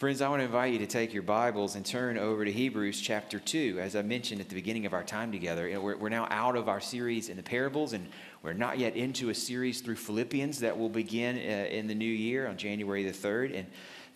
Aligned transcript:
Friends, 0.00 0.22
I 0.22 0.30
want 0.30 0.40
to 0.40 0.46
invite 0.46 0.72
you 0.72 0.78
to 0.78 0.86
take 0.86 1.12
your 1.12 1.22
Bibles 1.22 1.74
and 1.74 1.84
turn 1.84 2.16
over 2.16 2.42
to 2.42 2.50
Hebrews 2.50 3.02
chapter 3.02 3.38
2. 3.38 3.80
As 3.82 3.94
I 3.94 4.00
mentioned 4.00 4.40
at 4.40 4.48
the 4.48 4.54
beginning 4.54 4.86
of 4.86 4.94
our 4.94 5.04
time 5.04 5.30
together, 5.30 5.78
we're, 5.78 5.94
we're 5.94 6.08
now 6.08 6.26
out 6.30 6.56
of 6.56 6.70
our 6.70 6.80
series 6.80 7.28
in 7.28 7.36
the 7.36 7.42
parables, 7.42 7.92
and 7.92 8.08
we're 8.42 8.54
not 8.54 8.78
yet 8.78 8.96
into 8.96 9.28
a 9.28 9.34
series 9.34 9.82
through 9.82 9.96
Philippians 9.96 10.60
that 10.60 10.78
will 10.78 10.88
begin 10.88 11.36
uh, 11.36 11.68
in 11.68 11.86
the 11.86 11.94
new 11.94 12.06
year 12.06 12.48
on 12.48 12.56
January 12.56 13.04
the 13.04 13.12
3rd. 13.12 13.54
And 13.54 13.66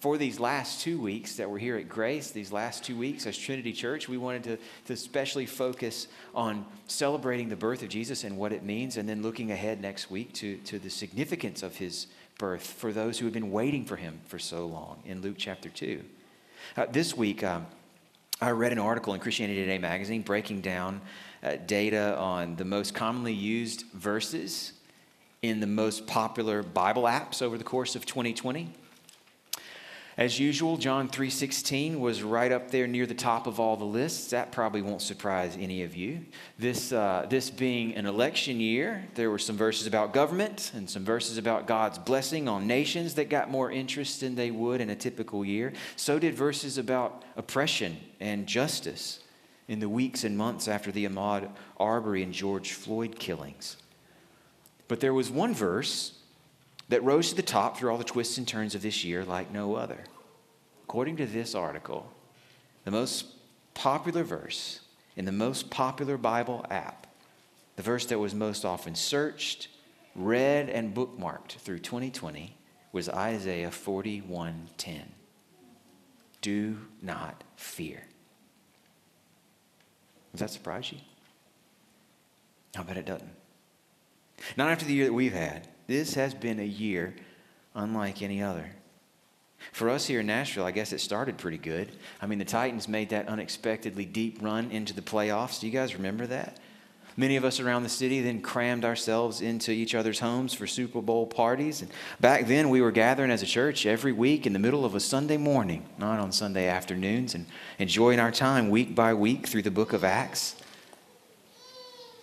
for 0.01 0.17
these 0.17 0.41
last 0.41 0.81
two 0.81 0.99
weeks 0.99 1.37
that 1.37 1.51
we're 1.51 1.59
here 1.59 1.77
at 1.77 1.87
Grace, 1.87 2.31
these 2.31 2.51
last 2.51 2.83
two 2.83 2.97
weeks 2.97 3.27
as 3.27 3.37
Trinity 3.37 3.75
Church, 3.75 4.09
we 4.09 4.17
wanted 4.17 4.45
to, 4.45 4.57
to 4.87 4.95
especially 4.95 5.45
focus 5.45 6.09
on 6.35 6.65
celebrating 6.87 7.51
the 7.51 7.57
birth 7.57 7.83
of 7.83 7.91
Jesus 7.91 8.25
and 8.25 8.39
what 8.39 8.55
it 8.55 8.63
means, 8.63 8.97
and 8.97 9.07
then 9.07 9.21
looking 9.21 9.51
ahead 9.51 9.83
next 9.83 10.11
week 10.11 10.33
to, 10.33 10.57
to 10.59 10.79
the 10.79 10.89
significance 10.89 11.63
of 11.63 11.77
his 11.77 12.07
birth 12.39 12.67
for 12.67 12.93
those 12.93 13.19
who 13.19 13.27
have 13.27 13.35
been 13.35 13.51
waiting 13.51 13.85
for 13.85 13.97
him 13.97 14.21
for 14.27 14.39
so 14.39 14.67
long 14.67 14.99
in 15.05 15.21
Luke 15.21 15.37
chapter 15.39 15.69
2. 15.69 16.03
Uh, 16.77 16.87
this 16.91 17.17
week, 17.17 17.45
um, 17.45 17.67
I 18.41 18.51
read 18.51 18.73
an 18.73 18.79
article 18.79 19.15
in 19.15 19.21
Christianity 19.21 19.61
Today 19.61 19.79
magazine 19.79 20.23
breaking 20.23 20.61
down 20.61 21.01
uh, 21.43 21.57
data 21.67 22.17
on 22.19 22.57
the 22.57 22.65
most 22.65 22.95
commonly 22.95 23.33
used 23.33 23.85
verses 23.93 24.73
in 25.43 25.61
the 25.61 25.67
most 25.67 26.07
popular 26.07 26.63
Bible 26.63 27.05
apps 27.05 27.43
over 27.43 27.57
the 27.57 27.65
course 27.65 27.95
of 27.95 28.07
2020. 28.07 28.73
As 30.17 30.39
usual, 30.39 30.77
John 30.77 31.09
3:16 31.09 31.99
was 31.99 32.23
right 32.23 32.53
up 32.53 32.71
there 32.71 32.87
near 32.87 33.05
the 33.05 33.15
top 33.15 33.49
of 33.49 33.59
all 33.59 33.77
the 33.77 33.85
lists. 33.85 34.31
That 34.31 34.53
probably 34.53 34.81
won't 34.81 35.03
surprise 35.03 35.57
any 35.59 35.83
of 35.83 35.97
you. 35.97 36.25
This, 36.57 36.93
uh, 36.93 37.27
this 37.29 37.51
being 37.51 37.97
an 37.97 38.07
election 38.07 38.61
year, 38.61 39.09
there 39.17 39.29
were 39.29 39.41
some 39.41 39.57
verses 39.57 39.89
about 39.89 40.13
government 40.13 40.71
and 40.73 40.89
some 40.89 41.05
verses 41.05 41.37
about 41.37 41.67
God's 41.67 41.99
blessing 41.99 42.47
on 42.49 42.69
nations 42.69 43.15
that 43.15 43.29
got 43.29 43.51
more 43.51 43.73
interest 43.73 44.21
than 44.21 44.37
they 44.37 44.53
would 44.53 44.81
in 44.81 44.89
a 44.89 44.95
typical 44.95 45.45
year. 45.45 45.73
So 45.97 46.21
did 46.21 46.35
verses 46.35 46.79
about 46.79 47.25
oppression 47.37 47.97
and 48.21 48.47
justice 48.47 49.19
in 49.67 49.81
the 49.81 49.89
weeks 49.89 50.23
and 50.23 50.39
months 50.39 50.69
after 50.69 50.93
the 50.93 51.07
Ahmaud 51.07 51.51
Arbery 51.81 52.23
and 52.23 52.33
George 52.33 52.73
Floyd 52.73 53.19
killings. 53.19 53.79
But 54.87 55.01
there 55.01 55.15
was 55.15 55.29
one 55.29 55.55
verse 55.55 56.21
that 56.89 57.03
rose 57.03 57.31
to 57.31 57.37
the 57.37 57.43
top 57.43 57.77
through 57.77 57.91
all 57.91 57.99
the 57.99 58.05
twists 58.05 58.39
and 58.39 58.47
turns 58.47 58.75
of 58.75 58.83
this 58.83 59.05
year 59.05 59.25
like 59.25 59.51
no 59.51 59.75
other. 59.75 60.05
According 60.85 61.17
to 61.17 61.27
this 61.27 61.55
article, 61.55 62.13
the 62.85 62.91
most 62.91 63.27
popular 63.75 64.23
verse 64.23 64.81
in 65.17 65.25
the 65.25 65.33
most 65.33 65.71
popular 65.71 66.17
Bible 66.17 66.65
app, 66.71 67.07
the 67.77 67.83
verse 67.83 68.07
that 68.07 68.19
was 68.19 68.35
most 68.35 68.65
often 68.65 68.95
searched, 68.95 69.69
read, 70.15 70.69
and 70.69 70.95
bookmarked 70.95 71.53
through 71.53 71.79
2020 71.79 72.57
was 72.93 73.09
Isaiah 73.09 73.71
41:10. 73.71 75.15
Do 76.41 76.77
not 77.01 77.43
fear. 77.57 78.07
Does 80.33 80.41
that 80.41 80.51
surprise 80.51 80.93
you? 80.93 80.99
I 82.77 82.83
bet 82.83 82.97
it 82.97 83.07
doesn't. 83.07 83.35
Not 84.57 84.71
after 84.71 84.85
the 84.85 84.93
year 84.93 85.07
that 85.07 85.13
we've 85.13 85.33
had. 85.33 85.69
This 85.87 86.15
has 86.15 86.35
been 86.35 86.59
a 86.59 86.65
year 86.65 87.15
unlike 87.75 88.23
any 88.23 88.43
other. 88.43 88.71
For 89.73 89.89
us 89.91 90.07
here 90.07 90.21
in 90.21 90.27
Nashville, 90.27 90.65
I 90.65 90.71
guess 90.71 90.93
it 90.93 91.01
started 91.01 91.39
pretty 91.39 91.59
good. 91.59 91.91
I 92.21 92.27
mean, 92.27 92.39
the 92.39 92.45
Titans 92.45 92.89
made 92.89 93.11
that 93.11 93.29
unexpectedly 93.29 94.05
deep 94.05 94.43
run 94.43 94.71
into 94.71 94.95
the 94.95 95.03
playoffs. 95.03 95.61
Do 95.61 95.67
you 95.67 95.73
guys 95.73 95.95
remember 95.95 96.27
that? 96.27 96.59
Many 97.17 97.37
of 97.37 97.45
us 97.45 97.61
around 97.61 97.85
the 97.85 97.89
city 97.89 98.21
then 98.21 98.41
crammed 98.41 98.85
ourselves 98.85 99.41
into 99.41 99.71
each 99.71 99.95
other's 99.95 100.19
homes 100.19 100.53
for 100.53 100.67
Super 100.67 101.01
Bowl 101.01 101.27
parties. 101.27 101.81
And 101.81 101.91
back 102.21 102.49
then, 102.49 102.71
we 102.71 102.81
were 102.81 102.91
gathering 102.91 103.31
as 103.31 103.41
a 103.41 103.47
church 103.47 103.87
every 103.87 104.11
week 104.11 104.47
in 104.47 104.53
the 104.53 104.59
middle 104.59 104.85
of 104.85 104.97
a 104.97 105.01
Sunday 105.01 105.37
morning, 105.37 105.87
not 105.97 106.19
on 106.19 106.33
Sunday 106.33 106.67
afternoons, 106.67 107.35
and 107.35 107.47
enjoying 107.79 108.19
our 108.19 108.33
time 108.33 108.69
week 108.69 108.97
by 108.97 109.15
week 109.15 109.47
through 109.47 109.63
the 109.63 109.71
book 109.71 109.93
of 109.93 110.03
Acts. 110.03 110.57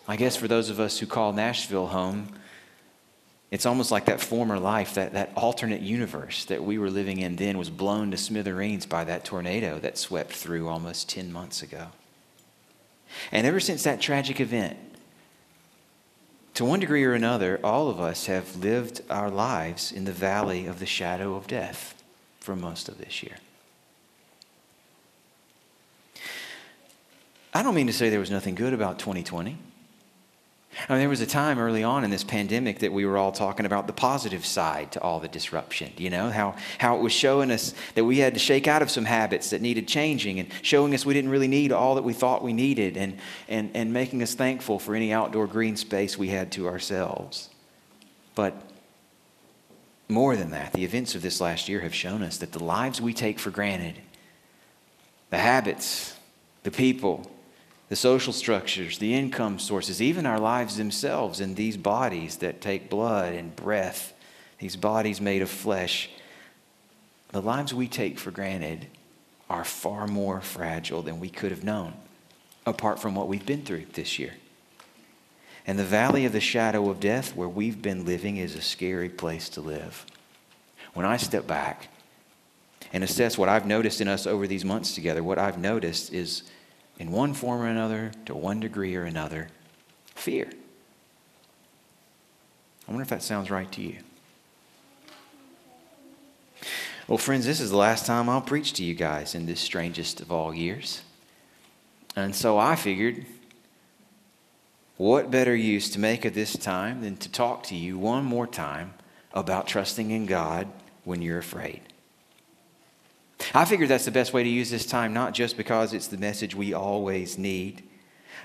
I 0.10 0.18
guess 0.18 0.36
for 0.36 0.50
those 0.50 0.70
of 0.70 0.80
us 0.80 1.00
who 1.00 1.06
call 1.06 1.32
Nashville 1.32 1.88
home, 1.88 2.28
it's 3.52 3.66
almost 3.66 3.92
like 3.92 4.06
that 4.06 4.22
former 4.22 4.58
life, 4.58 4.94
that, 4.96 5.12
that 5.14 5.34
alternate 5.36 5.82
universe 5.82 6.46
that 6.46 6.64
we 6.64 6.78
were 6.78 6.90
living 6.90 7.20
in 7.20 7.36
then 7.36 7.58
was 7.58 7.70
blown 7.70 8.10
to 8.12 8.18
smithereens 8.18 8.86
by 8.86 9.04
that 9.04 9.26
tornado 9.26 9.78
that 9.80 9.98
swept 9.98 10.32
through 10.32 10.70
almost 10.70 11.10
10 11.10 11.34
months 11.34 11.62
ago. 11.62 11.88
And 13.30 13.46
ever 13.46 13.60
since 13.60 13.84
that 13.84 14.00
tragic 14.00 14.40
event, 14.40 14.78
to 16.54 16.64
one 16.64 16.80
degree 16.80 17.04
or 17.04 17.14
another, 17.14 17.60
all 17.62 17.90
of 17.90 18.00
us 18.00 18.28
have 18.28 18.56
lived 18.56 19.02
our 19.10 19.30
lives 19.30 19.92
in 19.92 20.06
the 20.06 20.12
valley 20.14 20.66
of 20.66 20.80
the 20.80 20.86
shadow 20.86 21.36
of 21.36 21.48
death 21.48 22.02
for 22.40 22.56
most 22.56 22.88
of 22.88 22.98
this 22.98 23.22
year. 23.22 23.36
I 27.54 27.64
don't 27.64 27.76
mean 27.76 27.88
to 27.88 27.94
say 27.94 28.10
there 28.10 28.20
was 28.20 28.32
nothing 28.32 28.56
good 28.56 28.74
about 28.74 28.98
2020. 28.98 29.58
I 30.88 30.94
mean, 30.94 31.00
there 31.02 31.10
was 31.10 31.22
a 31.22 31.28
time 31.28 31.60
early 31.60 31.84
on 31.84 32.04
in 32.06 32.10
this 32.10 32.24
pandemic 32.24 32.80
that 32.80 32.94
we 32.94 33.06
were 33.06 33.18
all 33.18 33.32
talking 33.32 33.66
about 33.66 33.88
the 33.88 33.94
positive 33.94 34.46
side 34.46 34.94
to 34.94 35.02
all 35.02 35.20
the 35.20 35.28
disruption, 35.28 35.92
you 35.98 36.10
know, 36.10 36.30
how, 36.30 36.56
how 36.78 36.96
it 36.96 37.02
was 37.02 37.12
showing 37.12 37.52
us 37.52 37.74
that 37.96 38.06
we 38.06 38.20
had 38.20 38.34
to 38.36 38.40
shake 38.40 38.68
out 38.68 38.82
of 38.82 38.90
some 38.90 39.04
habits 39.04 39.50
that 39.50 39.62
needed 39.62 39.88
changing 39.88 40.40
and 40.40 40.50
showing 40.62 40.94
us 40.94 41.06
we 41.06 41.14
didn't 41.14 41.30
really 41.30 41.50
need 41.50 41.72
all 41.74 41.96
that 41.96 42.04
we 42.04 42.14
thought 42.14 42.42
we 42.42 42.54
needed 42.54 42.96
and, 42.96 43.18
and, 43.50 43.70
and 43.74 43.92
making 43.92 44.24
us 44.24 44.34
thankful 44.34 44.80
for 44.80 44.96
any 44.96 45.12
outdoor 45.12 45.46
green 45.46 45.76
space 45.76 46.18
we 46.18 46.30
had 46.30 46.52
to 46.54 46.68
ourselves. 46.68 47.50
But 48.34 48.56
more 50.08 50.38
than 50.38 50.52
that, 50.52 50.72
the 50.72 50.86
events 50.86 51.16
of 51.16 51.22
this 51.22 51.42
last 51.42 51.68
year 51.68 51.82
have 51.82 51.94
shown 51.94 52.24
us 52.24 52.38
that 52.38 52.54
the 52.54 52.64
lives 52.64 53.02
we 53.02 53.14
take 53.14 53.40
for 53.40 53.50
granted, 53.50 53.96
the 55.32 55.38
habits, 55.38 56.16
the 56.64 56.72
people, 56.72 57.30
the 57.92 57.98
social 57.98 58.32
structures, 58.32 59.00
the 59.00 59.14
income 59.14 59.60
sources, 59.60 60.02
even 60.02 60.26
our 60.26 60.40
lives 60.40 60.78
themselves 60.78 61.42
in 61.42 61.56
these 61.56 61.76
bodies 61.76 62.38
that 62.38 62.62
take 62.62 62.90
blood 62.90 63.34
and 63.34 63.54
breath, 63.54 64.14
these 64.60 64.78
bodies 64.78 65.20
made 65.20 65.42
of 65.42 65.50
flesh, 65.50 66.10
the 67.34 67.42
lives 67.42 67.74
we 67.74 67.90
take 67.90 68.18
for 68.18 68.32
granted 68.32 68.88
are 69.50 69.66
far 69.66 70.08
more 70.08 70.40
fragile 70.40 71.02
than 71.02 71.20
we 71.20 71.28
could 71.28 71.52
have 71.52 71.66
known, 71.66 71.92
apart 72.66 72.98
from 72.98 73.14
what 73.14 73.28
we've 73.28 73.46
been 73.46 73.66
through 73.66 73.86
this 73.92 74.18
year. 74.18 74.36
And 75.68 75.78
the 75.78 75.84
valley 75.84 76.24
of 76.24 76.32
the 76.32 76.40
shadow 76.40 76.90
of 76.90 77.02
death 77.02 77.36
where 77.36 77.50
we've 77.50 77.82
been 77.82 78.06
living 78.06 78.38
is 78.38 78.56
a 78.56 78.62
scary 78.62 79.10
place 79.10 79.50
to 79.50 79.60
live. 79.60 80.06
When 80.94 81.06
I 81.06 81.18
step 81.18 81.46
back 81.46 81.90
and 82.94 83.04
assess 83.04 83.38
what 83.38 83.50
I've 83.50 83.68
noticed 83.68 84.00
in 84.00 84.08
us 84.08 84.26
over 84.26 84.48
these 84.48 84.64
months 84.64 84.96
together, 84.96 85.22
what 85.22 85.38
I've 85.38 85.58
noticed 85.60 86.14
is 86.14 86.44
in 87.02 87.10
one 87.12 87.34
form 87.34 87.62
or 87.62 87.68
another, 87.68 88.12
to 88.28 88.36
one 88.36 88.60
degree 88.60 88.96
or 88.96 89.06
another, 89.06 89.48
fear. 90.14 90.48
I 92.88 92.92
wonder 92.92 93.02
if 93.02 93.10
that 93.10 93.24
sounds 93.24 93.50
right 93.50 93.72
to 93.72 93.82
you. 93.82 93.98
Well, 97.08 97.18
friends, 97.18 97.48
this 97.48 97.60
is 97.60 97.72
the 97.72 97.78
last 97.78 98.06
time 98.06 98.30
I'll 98.30 98.40
preach 98.40 98.74
to 98.74 98.84
you 98.84 98.94
guys 98.94 99.34
in 99.34 99.48
this 99.48 99.60
strangest 99.60 100.22
of 100.22 100.32
all 100.32 100.54
years. 100.54 101.02
And 102.16 102.36
so 102.36 102.60
I 102.60 102.76
figured, 102.76 103.26
what 104.98 105.32
better 105.32 105.56
use 105.56 105.90
to 105.90 106.00
make 106.00 106.24
of 106.24 106.36
this 106.36 106.56
time 106.56 107.02
than 107.02 107.18
to 107.18 107.32
talk 107.32 107.64
to 107.64 107.76
you 107.76 107.98
one 107.98 108.26
more 108.26 108.46
time 108.46 108.94
about 109.34 109.66
trusting 109.66 110.12
in 110.12 110.28
God 110.28 110.68
when 111.04 111.24
you're 111.24 111.40
afraid? 111.40 111.82
I 113.54 113.66
figured 113.66 113.90
that's 113.90 114.06
the 114.06 114.12
best 114.12 114.34
way 114.34 114.44
to 114.44 114.50
use 114.50 114.70
this 114.70 114.86
time, 114.86 115.14
not 115.14 115.34
just 115.34 115.58
because 115.58 115.94
it's 115.94 116.08
the 116.08 116.18
message 116.18 116.56
we 116.56 116.74
always 116.74 117.38
need, 117.38 117.84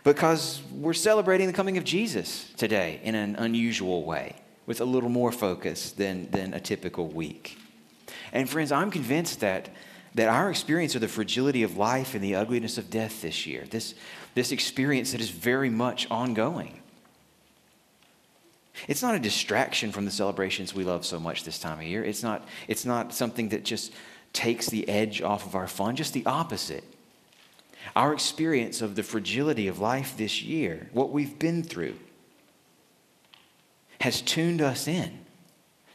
because 0.05 0.63
we're 0.73 0.95
celebrating 0.95 1.47
the 1.47 1.53
coming 1.53 1.79
of 1.79 1.85
Jesus 1.85 2.53
today 2.57 3.01
in 3.03 3.15
an 3.15 3.37
unusual 3.37 4.05
way, 4.05 4.37
with 4.67 4.81
a 4.81 4.85
little 4.85 5.09
more 5.09 5.33
focus 5.33 5.93
than, 5.93 6.31
than 6.31 6.55
a 6.55 6.61
typical 6.61 7.09
week. 7.09 7.59
And 8.33 8.49
friends, 8.49 8.73
I'm 8.73 8.91
convinced 8.91 9.41
that, 9.41 9.69
that 10.15 10.29
our 10.29 10.51
experience 10.51 10.95
of 10.95 11.01
the 11.01 11.09
fragility 11.09 11.63
of 11.63 11.77
life 11.77 12.15
and 12.15 12.23
the 12.23 12.35
ugliness 12.35 12.79
of 12.79 12.91
death 12.91 13.23
this 13.23 13.47
year, 13.47 13.65
this, 13.71 13.95
this 14.35 14.53
experience 14.53 15.13
that 15.13 15.21
is 15.21 15.31
very 15.31 15.71
much 15.71 16.11
ongoing, 16.11 16.81
it's 18.89 19.03
not 19.03 19.15
a 19.15 19.19
distraction 19.19 19.91
from 19.91 20.05
the 20.05 20.11
celebrations 20.11 20.75
we 20.75 20.85
love 20.85 21.05
so 21.05 21.19
much 21.19 21.45
this 21.45 21.59
time 21.59 21.79
of 21.79 21.85
year. 21.85 22.05
It's 22.05 22.23
not, 22.23 22.47
it's 22.69 22.85
not 22.85 23.15
something 23.15 23.49
that 23.49 23.65
just 23.65 23.93
takes 24.37 24.67
the 24.67 24.87
edge 24.87 25.23
off 25.23 25.47
of 25.47 25.55
our 25.55 25.67
fun, 25.67 25.97
just 25.97 26.13
the 26.13 26.27
opposite. 26.27 26.85
Our 27.97 28.13
experience 28.13 28.83
of 28.83 28.95
the 28.95 29.03
fragility 29.03 29.67
of 29.67 29.79
life 29.79 30.15
this 30.17 30.43
year, 30.43 30.91
what 30.93 31.11
we've 31.11 31.39
been 31.39 31.63
through, 31.63 31.97
has 34.03 34.21
tuned 34.21 34.61
us 34.61 34.87
in 34.87 35.21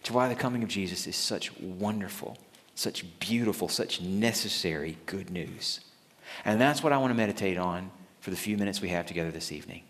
to 0.04 0.14
why 0.14 0.28
the 0.28 0.36
coming 0.36 0.64
of 0.64 0.70
Jesus 0.70 1.06
is 1.06 1.16
such 1.16 1.56
wonderful, 1.60 2.36
such 2.74 3.06
beautiful, 3.20 3.68
such 3.68 4.02
necessary 4.02 4.98
good 5.06 5.30
news. 5.30 5.82
And 6.44 6.60
that's 6.60 6.82
what 6.82 6.92
I 6.92 6.98
want 6.98 7.12
to 7.12 7.18
meditate 7.18 7.60
on 7.60 7.92
for 8.22 8.32
the 8.32 8.36
few 8.36 8.58
minutes 8.58 8.82
we 8.82 8.90
have 8.90 9.06
together 9.06 9.30
this 9.30 9.52
evening. 9.52 9.84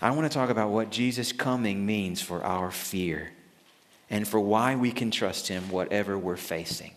I 0.00 0.12
want 0.12 0.30
to 0.30 0.38
talk 0.38 0.48
about 0.48 0.70
what 0.70 0.90
Jesus' 0.90 1.32
coming 1.32 1.84
means 1.84 2.22
for 2.22 2.44
our 2.44 2.70
fear 2.70 3.32
and 4.12 4.28
for 4.28 4.38
why 4.38 4.76
we 4.76 4.92
can 4.92 5.10
trust 5.10 5.48
Him 5.48 5.68
whatever 5.70 6.16
we're 6.16 6.36
facing. 6.36 6.92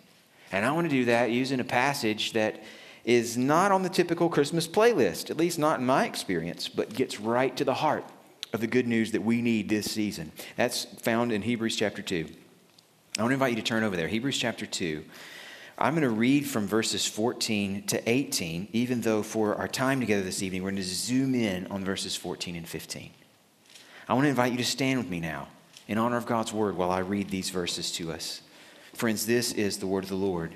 And 0.51 0.65
I 0.65 0.71
want 0.73 0.85
to 0.85 0.95
do 0.95 1.06
that 1.06 1.31
using 1.31 1.59
a 1.59 1.63
passage 1.63 2.33
that 2.33 2.62
is 3.06 3.38
not 3.38 3.71
on 3.71 3.83
the 3.83 3.89
typical 3.89 4.29
Christmas 4.29 4.67
playlist, 4.67 5.31
at 5.31 5.38
least 5.38 5.57
not 5.57 5.79
in 5.79 5.85
my 5.85 6.06
experience, 6.06 6.67
but 6.67 6.94
gets 6.94 7.19
right 7.19 7.56
to 7.56 7.63
the 7.63 7.73
heart 7.73 8.03
of 8.51 8.59
the 8.59 8.67
good 8.67 8.85
news 8.85 9.12
that 9.13 9.23
we 9.23 9.41
need 9.41 9.69
this 9.69 9.89
season. 9.89 10.31
That's 10.57 10.85
found 10.85 11.31
in 11.31 11.41
Hebrews 11.41 11.77
chapter 11.77 12.01
2. 12.01 12.27
I 13.17 13.21
want 13.21 13.31
to 13.31 13.33
invite 13.33 13.51
you 13.51 13.62
to 13.62 13.62
turn 13.62 13.83
over 13.83 13.95
there. 13.95 14.09
Hebrews 14.09 14.38
chapter 14.38 14.65
2. 14.65 15.03
I'm 15.77 15.94
going 15.94 16.03
to 16.03 16.09
read 16.09 16.45
from 16.45 16.67
verses 16.67 17.06
14 17.06 17.83
to 17.88 18.09
18, 18.09 18.69
even 18.73 19.01
though 19.01 19.23
for 19.23 19.56
our 19.56 19.67
time 19.67 20.00
together 20.00 20.23
this 20.23 20.44
evening, 20.44 20.63
we're 20.63 20.71
going 20.71 20.81
to 20.81 20.88
zoom 20.88 21.33
in 21.33 21.67
on 21.67 21.85
verses 21.85 22.15
14 22.15 22.56
and 22.56 22.67
15. 22.67 23.09
I 24.07 24.13
want 24.13 24.25
to 24.25 24.29
invite 24.29 24.51
you 24.51 24.57
to 24.57 24.65
stand 24.65 25.00
with 25.00 25.09
me 25.09 25.19
now 25.19 25.47
in 25.88 25.98
honor 25.98 26.18
of 26.18 26.26
God's 26.26 26.54
word 26.54 26.76
while 26.76 26.92
I 26.92 27.00
read 27.00 27.30
these 27.30 27.50
verses 27.50 27.92
to 27.94 28.12
us. 28.12 28.42
Friends, 28.94 29.26
this 29.26 29.52
is 29.52 29.78
the 29.78 29.88
word 29.88 30.04
of 30.04 30.10
the 30.10 30.16
Lord. 30.16 30.56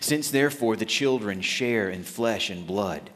Since 0.00 0.30
therefore 0.30 0.76
the 0.76 0.84
children 0.84 1.40
share 1.42 1.90
in 1.90 2.02
flesh 2.02 2.50
and 2.50 2.66
blood, 2.66 3.10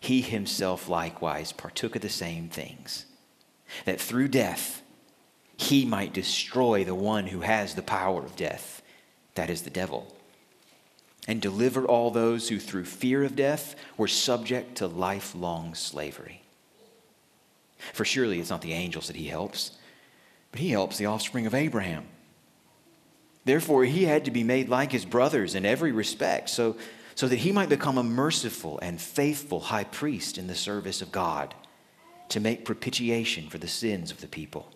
he 0.00 0.22
himself 0.22 0.88
likewise 0.88 1.52
partook 1.52 1.94
of 1.94 2.02
the 2.02 2.08
same 2.08 2.48
things, 2.48 3.04
that 3.84 4.00
through 4.00 4.28
death 4.28 4.82
he 5.56 5.84
might 5.84 6.14
destroy 6.14 6.84
the 6.84 6.94
one 6.94 7.26
who 7.26 7.40
has 7.40 7.74
the 7.74 7.82
power 7.82 8.24
of 8.24 8.34
death, 8.34 8.82
that 9.34 9.50
is 9.50 9.62
the 9.62 9.70
devil, 9.70 10.16
and 11.28 11.42
deliver 11.42 11.84
all 11.84 12.10
those 12.10 12.48
who 12.48 12.58
through 12.58 12.86
fear 12.86 13.22
of 13.22 13.36
death 13.36 13.76
were 13.98 14.08
subject 14.08 14.76
to 14.76 14.86
lifelong 14.86 15.74
slavery. 15.74 16.39
For 17.92 18.04
surely 18.04 18.40
it's 18.40 18.50
not 18.50 18.62
the 18.62 18.72
angels 18.72 19.06
that 19.06 19.16
he 19.16 19.26
helps, 19.26 19.72
but 20.52 20.60
he 20.60 20.70
helps 20.70 20.98
the 20.98 21.06
offspring 21.06 21.46
of 21.46 21.54
Abraham. 21.54 22.06
Therefore, 23.44 23.84
he 23.84 24.04
had 24.04 24.24
to 24.26 24.30
be 24.30 24.44
made 24.44 24.68
like 24.68 24.92
his 24.92 25.04
brothers 25.04 25.54
in 25.54 25.64
every 25.64 25.92
respect, 25.92 26.50
so, 26.50 26.76
so 27.14 27.26
that 27.28 27.36
he 27.36 27.52
might 27.52 27.68
become 27.68 27.98
a 27.98 28.02
merciful 28.02 28.78
and 28.80 29.00
faithful 29.00 29.60
high 29.60 29.84
priest 29.84 30.38
in 30.38 30.46
the 30.46 30.54
service 30.54 31.00
of 31.00 31.12
God 31.12 31.54
to 32.28 32.40
make 32.40 32.64
propitiation 32.64 33.48
for 33.48 33.58
the 33.58 33.68
sins 33.68 34.10
of 34.10 34.20
the 34.20 34.28
people. 34.28 34.72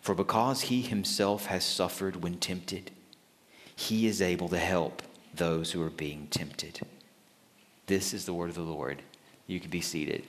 For 0.00 0.14
because 0.14 0.62
he 0.62 0.82
himself 0.82 1.46
has 1.46 1.64
suffered 1.64 2.22
when 2.22 2.38
tempted, 2.38 2.90
he 3.74 4.06
is 4.06 4.22
able 4.22 4.48
to 4.48 4.58
help 4.58 5.02
those 5.34 5.72
who 5.72 5.82
are 5.82 5.90
being 5.90 6.28
tempted. 6.28 6.80
This 7.86 8.14
is 8.14 8.24
the 8.24 8.32
word 8.32 8.48
of 8.48 8.56
the 8.56 8.62
Lord. 8.62 9.02
You 9.46 9.60
can 9.60 9.70
be 9.70 9.80
seated. 9.80 10.24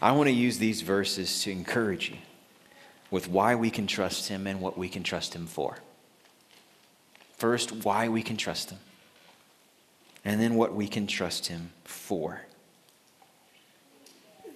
I 0.00 0.12
want 0.12 0.28
to 0.28 0.32
use 0.32 0.58
these 0.58 0.82
verses 0.82 1.42
to 1.42 1.50
encourage 1.50 2.10
you 2.10 2.16
with 3.10 3.28
why 3.28 3.54
we 3.54 3.70
can 3.70 3.86
trust 3.86 4.28
Him 4.28 4.46
and 4.46 4.60
what 4.60 4.76
we 4.76 4.88
can 4.88 5.02
trust 5.02 5.34
Him 5.34 5.46
for. 5.46 5.78
First, 7.36 7.84
why 7.84 8.08
we 8.08 8.22
can 8.22 8.36
trust 8.36 8.70
Him, 8.70 8.78
and 10.24 10.40
then 10.40 10.54
what 10.54 10.74
we 10.74 10.88
can 10.88 11.06
trust 11.06 11.46
Him 11.46 11.70
for. 11.84 12.42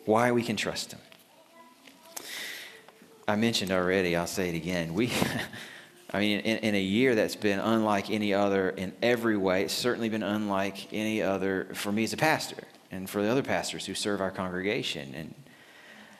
Why 0.04 0.32
we 0.32 0.42
can 0.42 0.56
trust 0.56 0.92
Him. 0.92 1.00
I 3.28 3.36
mentioned 3.36 3.70
already, 3.70 4.16
I'll 4.16 4.26
say 4.26 4.48
it 4.48 4.54
again. 4.54 4.94
We. 4.94 5.12
I 6.12 6.18
mean, 6.18 6.40
in, 6.40 6.56
in, 6.58 6.74
a 6.74 6.80
year 6.80 7.14
that's 7.14 7.36
been 7.36 7.60
unlike 7.60 8.10
any 8.10 8.34
other 8.34 8.70
in 8.70 8.92
every 9.00 9.36
way, 9.36 9.62
it's 9.62 9.72
certainly 9.72 10.08
been 10.08 10.24
unlike 10.24 10.92
any 10.92 11.22
other 11.22 11.68
for 11.74 11.92
me 11.92 12.02
as 12.02 12.12
a 12.12 12.16
pastor 12.16 12.64
and 12.90 13.08
for 13.08 13.22
the 13.22 13.28
other 13.28 13.42
pastors 13.42 13.86
who 13.86 13.94
serve 13.94 14.20
our 14.20 14.30
congregation. 14.30 15.14
And 15.14 15.34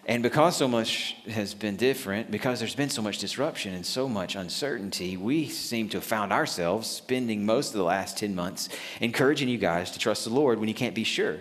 and 0.06 0.22
because 0.22 0.56
so 0.56 0.66
much 0.66 1.14
has 1.30 1.54
been 1.54 1.76
different, 1.76 2.30
because 2.30 2.58
there's 2.58 2.74
been 2.74 2.88
so 2.88 3.02
much 3.02 3.18
disruption 3.18 3.74
and 3.74 3.84
so 3.84 4.08
much 4.08 4.34
uncertainty, 4.34 5.16
we 5.16 5.46
seem 5.46 5.88
to 5.90 5.98
have 5.98 6.04
found 6.04 6.32
ourselves 6.32 6.88
spending 6.88 7.44
most 7.44 7.68
of 7.68 7.74
the 7.74 7.84
last 7.84 8.16
10 8.18 8.34
months 8.34 8.70
encouraging 9.00 9.48
you 9.48 9.58
guys 9.58 9.90
to 9.92 9.98
trust 9.98 10.24
the 10.24 10.30
Lord 10.30 10.58
when 10.58 10.68
you 10.68 10.74
can't 10.74 10.94
be 10.94 11.04
sure. 11.04 11.36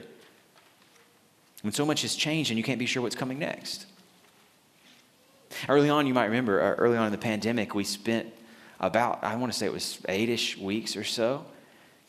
When 1.62 1.74
so 1.74 1.86
much 1.86 2.04
has 2.04 2.16
changed 2.16 2.52
and 2.52 2.58
you 2.58 2.64
can't 2.64 2.80
be 2.80 2.86
sure 2.86 3.02
what's 3.02 3.16
coming 3.16 3.40
next. 3.40 3.86
Early 5.68 5.90
on, 5.90 6.06
you 6.06 6.14
might 6.14 6.26
remember, 6.26 6.62
uh, 6.62 6.76
early 6.76 6.98
on 6.98 7.08
in 7.08 7.12
the 7.12 7.18
pandemic, 7.18 7.74
we 7.74 7.84
spent 7.84 8.32
about, 8.80 9.24
I 9.24 9.36
want 9.36 9.52
to 9.52 9.58
say 9.58 9.66
it 9.66 9.74
was 9.74 10.00
eight 10.08 10.30
ish 10.30 10.58
weeks 10.58 10.96
or 10.96 11.04
so 11.04 11.46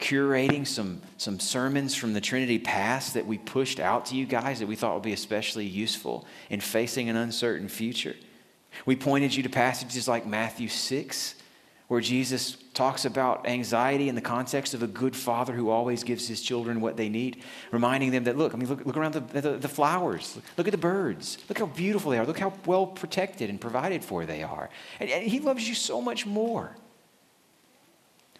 curating 0.01 0.67
some, 0.67 1.01
some 1.19 1.39
sermons 1.39 1.95
from 1.95 2.15
the 2.15 2.21
Trinity 2.21 2.59
past 2.59 3.15
that 3.15 3.27
we 3.27 3.39
pushed 3.39 3.79
out 3.79 4.07
to 4.07 4.17
you 4.17 4.27
guys 4.27 4.59
that 4.59 4.67
we 4.67 4.75
thought 4.75 4.95
would 4.95 5.03
be 5.03 5.13
especially 5.13 5.67
useful 5.67 6.27
in 6.49 6.61
facing 6.61 7.09
an 7.09 7.17
uncertain 7.17 7.69
future. 7.69 8.17
We 8.87 8.97
pointed 8.97 9.35
you 9.35 9.43
to 9.43 9.49
passages 9.49 10.09
like 10.09 10.27
Matthew 10.27 10.69
6, 10.69 11.35
where 11.89 12.01
Jesus 12.01 12.57
talks 12.73 13.05
about 13.05 13.47
anxiety 13.47 14.09
in 14.09 14.15
the 14.15 14.21
context 14.21 14.75
of 14.75 14.83
a 14.83 14.87
good 14.87 15.15
father 15.15 15.53
who 15.53 15.71
always 15.71 16.05
gives 16.05 16.27
his 16.27 16.41
children 16.41 16.81
what 16.81 16.97
they 16.97 17.09
need, 17.09 17.43
reminding 17.73 18.13
them 18.13 18.25
that, 18.25 18.39
look, 18.39 18.55
I 18.55 18.57
mean, 18.57 18.69
look, 18.69 18.87
look 18.87 18.97
around 18.97 19.13
the, 19.13 19.41
the, 19.41 19.59
the 19.59 19.69
flowers, 19.69 20.39
look 20.57 20.69
at 20.69 20.71
the 20.71 20.79
birds, 20.79 21.39
look 21.49 21.59
how 21.59 21.67
beautiful 21.67 22.13
they 22.13 22.19
are, 22.19 22.25
look 22.25 22.39
how 22.39 22.53
well 22.65 22.87
protected 22.87 23.51
and 23.51 23.61
provided 23.61 24.05
for 24.05 24.25
they 24.25 24.43
are. 24.43 24.71
And, 25.01 25.11
and 25.11 25.25
he 25.25 25.41
loves 25.41 25.69
you 25.69 25.75
so 25.75 26.01
much 26.01 26.27
more. 26.27 26.77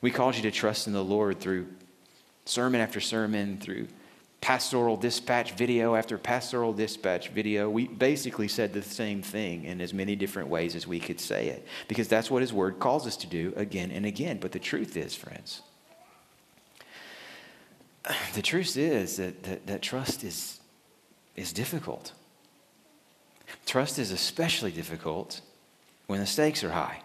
We 0.03 0.11
called 0.11 0.37
you 0.37 0.43
to 0.43 0.51
trust 0.51 0.87
in 0.87 0.93
the 0.93 1.05
Lord 1.05 1.41
through 1.41 1.67
sermon 2.45 2.81
after 2.81 3.01
sermon, 3.01 3.59
through 3.59 3.89
pastoral 4.41 4.97
dispatch 4.97 5.53
video 5.53 5.95
after 5.95 6.17
pastoral 6.17 6.73
dispatch 6.73 7.29
video. 7.29 7.69
We 7.69 7.87
basically 7.87 8.49
said 8.49 8.73
the 8.73 8.83
same 8.83 9.23
thing 9.23 9.65
in 9.65 9.81
as 9.81 9.93
many 9.93 10.17
different 10.17 10.49
ways 10.49 10.75
as 10.75 10.87
we 10.87 10.99
could 10.99 11.21
say 11.21 11.49
it, 11.49 11.67
because 11.89 12.09
that's 12.09 12.31
what 12.31 12.41
His 12.41 12.53
Word 12.53 12.79
calls 12.79 13.07
us 13.07 13.17
to 13.19 13.27
do 13.27 13.53
again 13.57 13.91
and 13.91 14.07
again. 14.07 14.39
But 14.41 14.53
the 14.53 14.59
truth 14.59 14.97
is, 14.97 15.15
friends, 15.15 15.61
the 18.35 18.43
truth 18.43 18.77
is 18.77 19.19
that, 19.19 19.43
that, 19.43 19.67
that 19.67 19.83
trust 19.83 20.25
is, 20.25 20.61
is 21.37 21.53
difficult. 21.53 22.13
Trust 23.67 23.99
is 23.99 24.11
especially 24.11 24.71
difficult 24.71 25.43
when 26.07 26.21
the 26.21 26.27
stakes 26.27 26.65
are 26.65 26.71
high. 26.71 27.03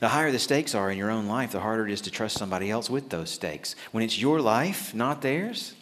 The 0.00 0.08
higher 0.08 0.32
the 0.32 0.38
stakes 0.38 0.74
are 0.74 0.90
in 0.90 0.96
your 0.96 1.10
own 1.10 1.26
life, 1.26 1.52
the 1.52 1.60
harder 1.60 1.86
it 1.86 1.92
is 1.92 2.00
to 2.02 2.10
trust 2.10 2.38
somebody 2.38 2.70
else 2.70 2.88
with 2.88 3.10
those 3.10 3.30
stakes. 3.30 3.76
When 3.92 4.02
it's 4.02 4.18
your 4.18 4.40
life, 4.40 4.94
not 4.94 5.20
theirs, 5.20 5.74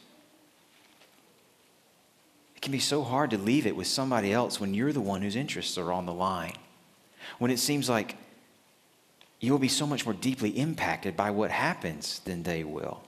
it 2.57 2.63
can 2.63 2.73
be 2.73 2.81
so 2.81 3.05
hard 3.05 3.31
to 3.31 3.39
leave 3.39 3.65
it 3.65 3.77
with 3.77 3.87
somebody 3.87 4.33
else 4.33 4.61
when 4.61 4.75
you're 4.75 4.93
the 4.93 5.01
one 5.01 5.23
whose 5.23 5.37
interests 5.37 5.79
are 5.79 5.93
on 5.93 6.05
the 6.05 6.13
line. 6.13 6.57
When 7.39 7.53
it 7.53 7.61
seems 7.61 7.89
like 7.89 8.17
you 9.39 9.53
will 9.53 9.61
be 9.61 9.69
so 9.69 9.87
much 9.87 10.05
more 10.05 10.15
deeply 10.15 10.51
impacted 10.51 11.17
by 11.17 11.31
what 11.31 11.53
happens 11.53 12.19
than 12.21 12.43
they 12.43 12.65
will. 12.65 13.03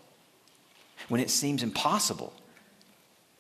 When 1.09 1.21
it 1.21 1.31
seems 1.31 1.65
impossible 1.65 2.33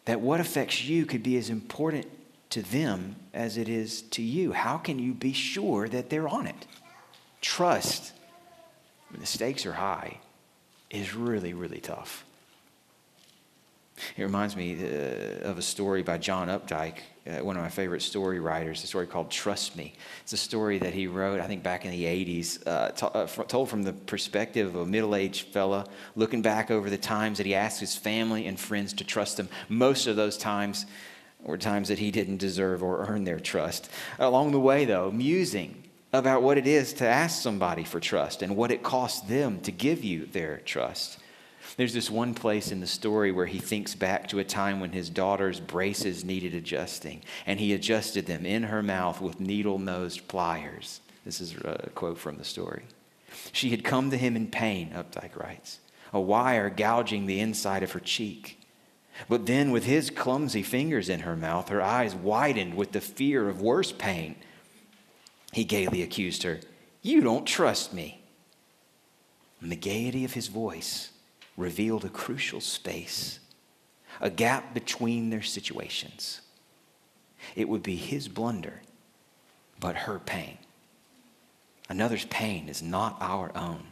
that 0.06 0.20
what 0.20 0.40
affects 0.40 0.84
you 0.84 1.06
could 1.06 1.22
be 1.22 1.36
as 1.36 1.50
important 1.50 2.06
to 2.50 2.62
them 2.62 3.14
as 3.32 3.56
it 3.56 3.68
is 3.68 4.02
to 4.02 4.22
you. 4.22 4.50
How 4.50 4.76
can 4.76 4.98
you 4.98 5.14
be 5.14 5.32
sure 5.32 5.88
that 5.88 6.10
they're 6.10 6.28
on 6.28 6.48
it? 6.48 6.66
Trust 7.40 8.12
when 9.11 9.20
the 9.20 9.26
stakes 9.26 9.66
are 9.66 9.73
high 9.73 10.18
is 10.90 11.14
really, 11.14 11.54
really 11.54 11.80
tough. 11.80 12.25
It 14.16 14.23
reminds 14.23 14.56
me 14.56 14.76
uh, 14.82 15.49
of 15.49 15.59
a 15.59 15.62
story 15.62 16.02
by 16.02 16.18
John 16.18 16.49
Updike, 16.49 16.99
uh, 17.26 17.44
one 17.44 17.56
of 17.56 17.62
my 17.62 17.68
favorite 17.68 18.00
story 18.00 18.40
writers, 18.40 18.82
a 18.82 18.87
story 18.87 19.06
called 19.06 19.30
Trust 19.30 19.76
Me. 19.76 19.92
It's 20.23 20.32
a 20.32 20.38
story 20.38 20.78
that 20.78 20.94
he 20.94 21.06
wrote, 21.06 21.40
I 21.40 21.47
think, 21.47 21.62
back 21.62 21.85
in 21.85 21.90
the 21.90 22.04
80s, 22.04 22.66
uh, 22.66 23.06
uh, 23.06 23.26
told 23.26 23.68
from 23.68 23.82
the 23.82 23.92
perspective 23.92 24.75
of 24.75 24.76
a 24.76 24.87
middle 24.87 25.14
aged 25.14 25.49
fella 25.49 25.87
looking 26.16 26.40
back 26.40 26.70
over 26.70 26.88
the 26.88 26.99
times 26.99 27.38
that 27.38 27.47
he 27.47 27.54
asked 27.54 27.80
his 27.80 27.94
family 27.94 28.47
and 28.47 28.59
friends 28.59 28.94
to 28.94 29.04
trust 29.04 29.38
him. 29.38 29.49
Most 29.68 30.06
of 30.06 30.16
those 30.16 30.38
times 30.38 30.87
were 31.42 31.59
times 31.59 31.88
that 31.88 31.99
he 31.99 32.11
didn't 32.11 32.38
deserve 32.38 32.82
or 32.82 33.06
earn 33.06 33.25
their 33.25 33.40
trust. 33.40 33.90
Along 34.18 34.52
the 34.52 34.61
way, 34.61 34.85
though, 34.85 35.11
musing 35.11 35.79
about 36.12 36.42
what 36.42 36.58
it 36.58 36.66
is 36.66 36.92
to 36.94 37.06
ask 37.06 37.40
somebody 37.40 37.84
for 37.84 38.00
trust 38.00 38.42
and 38.42 38.56
what 38.56 38.70
it 38.70 38.82
costs 38.82 39.20
them 39.22 39.60
to 39.60 39.70
give 39.70 40.02
you 40.02 40.26
their 40.26 40.58
trust. 40.58 41.18
There's 41.76 41.94
this 41.94 42.10
one 42.10 42.34
place 42.34 42.72
in 42.72 42.80
the 42.80 42.86
story 42.86 43.30
where 43.30 43.46
he 43.46 43.58
thinks 43.58 43.94
back 43.94 44.28
to 44.28 44.38
a 44.38 44.44
time 44.44 44.80
when 44.80 44.90
his 44.90 45.08
daughter's 45.08 45.60
braces 45.60 46.24
needed 46.24 46.54
adjusting, 46.54 47.22
and 47.46 47.60
he 47.60 47.72
adjusted 47.72 48.26
them 48.26 48.44
in 48.44 48.64
her 48.64 48.82
mouth 48.82 49.20
with 49.20 49.40
needle 49.40 49.78
nosed 49.78 50.26
pliers. 50.26 51.00
This 51.24 51.40
is 51.40 51.54
a 51.54 51.90
quote 51.94 52.18
from 52.18 52.38
the 52.38 52.44
story. 52.44 52.84
She 53.52 53.70
had 53.70 53.84
come 53.84 54.10
to 54.10 54.16
him 54.16 54.34
in 54.36 54.48
pain, 54.48 54.90
Updike 54.94 55.36
writes, 55.36 55.78
a 56.12 56.20
wire 56.20 56.70
gouging 56.70 57.26
the 57.26 57.40
inside 57.40 57.84
of 57.84 57.92
her 57.92 58.00
cheek. 58.00 58.58
But 59.28 59.46
then, 59.46 59.70
with 59.70 59.84
his 59.84 60.10
clumsy 60.10 60.62
fingers 60.62 61.08
in 61.08 61.20
her 61.20 61.36
mouth, 61.36 61.68
her 61.68 61.82
eyes 61.82 62.14
widened 62.14 62.74
with 62.74 62.92
the 62.92 63.00
fear 63.00 63.48
of 63.48 63.60
worse 63.60 63.92
pain. 63.92 64.36
He 65.52 65.64
gaily 65.64 66.02
accused 66.02 66.42
her, 66.45 66.61
You 67.02 67.21
don't 67.21 67.47
trust 67.47 67.92
me. 67.92 68.23
And 69.61 69.71
the 69.71 69.76
gaiety 69.76 70.25
of 70.25 70.33
his 70.33 70.49
voice 70.49 71.11
revealed 71.57 72.04
a 72.04 72.09
crucial 72.09 72.61
space, 72.61 73.40
a 74.21 74.30
gap 74.30 74.73
between 74.75 75.30
their 75.30 75.42
situations. 75.42 76.40
it 77.57 77.69
would 77.69 77.83
be 77.83 77.97
his 77.97 78.28
blunder, 78.28 78.83
but 79.78 79.97
her 79.97 80.19
pain. 80.19 80.59
Another's 81.88 82.26
pain 82.26 82.69
is 82.69 82.83
not 82.83 83.16
our 83.21 83.50
own. 83.57 83.83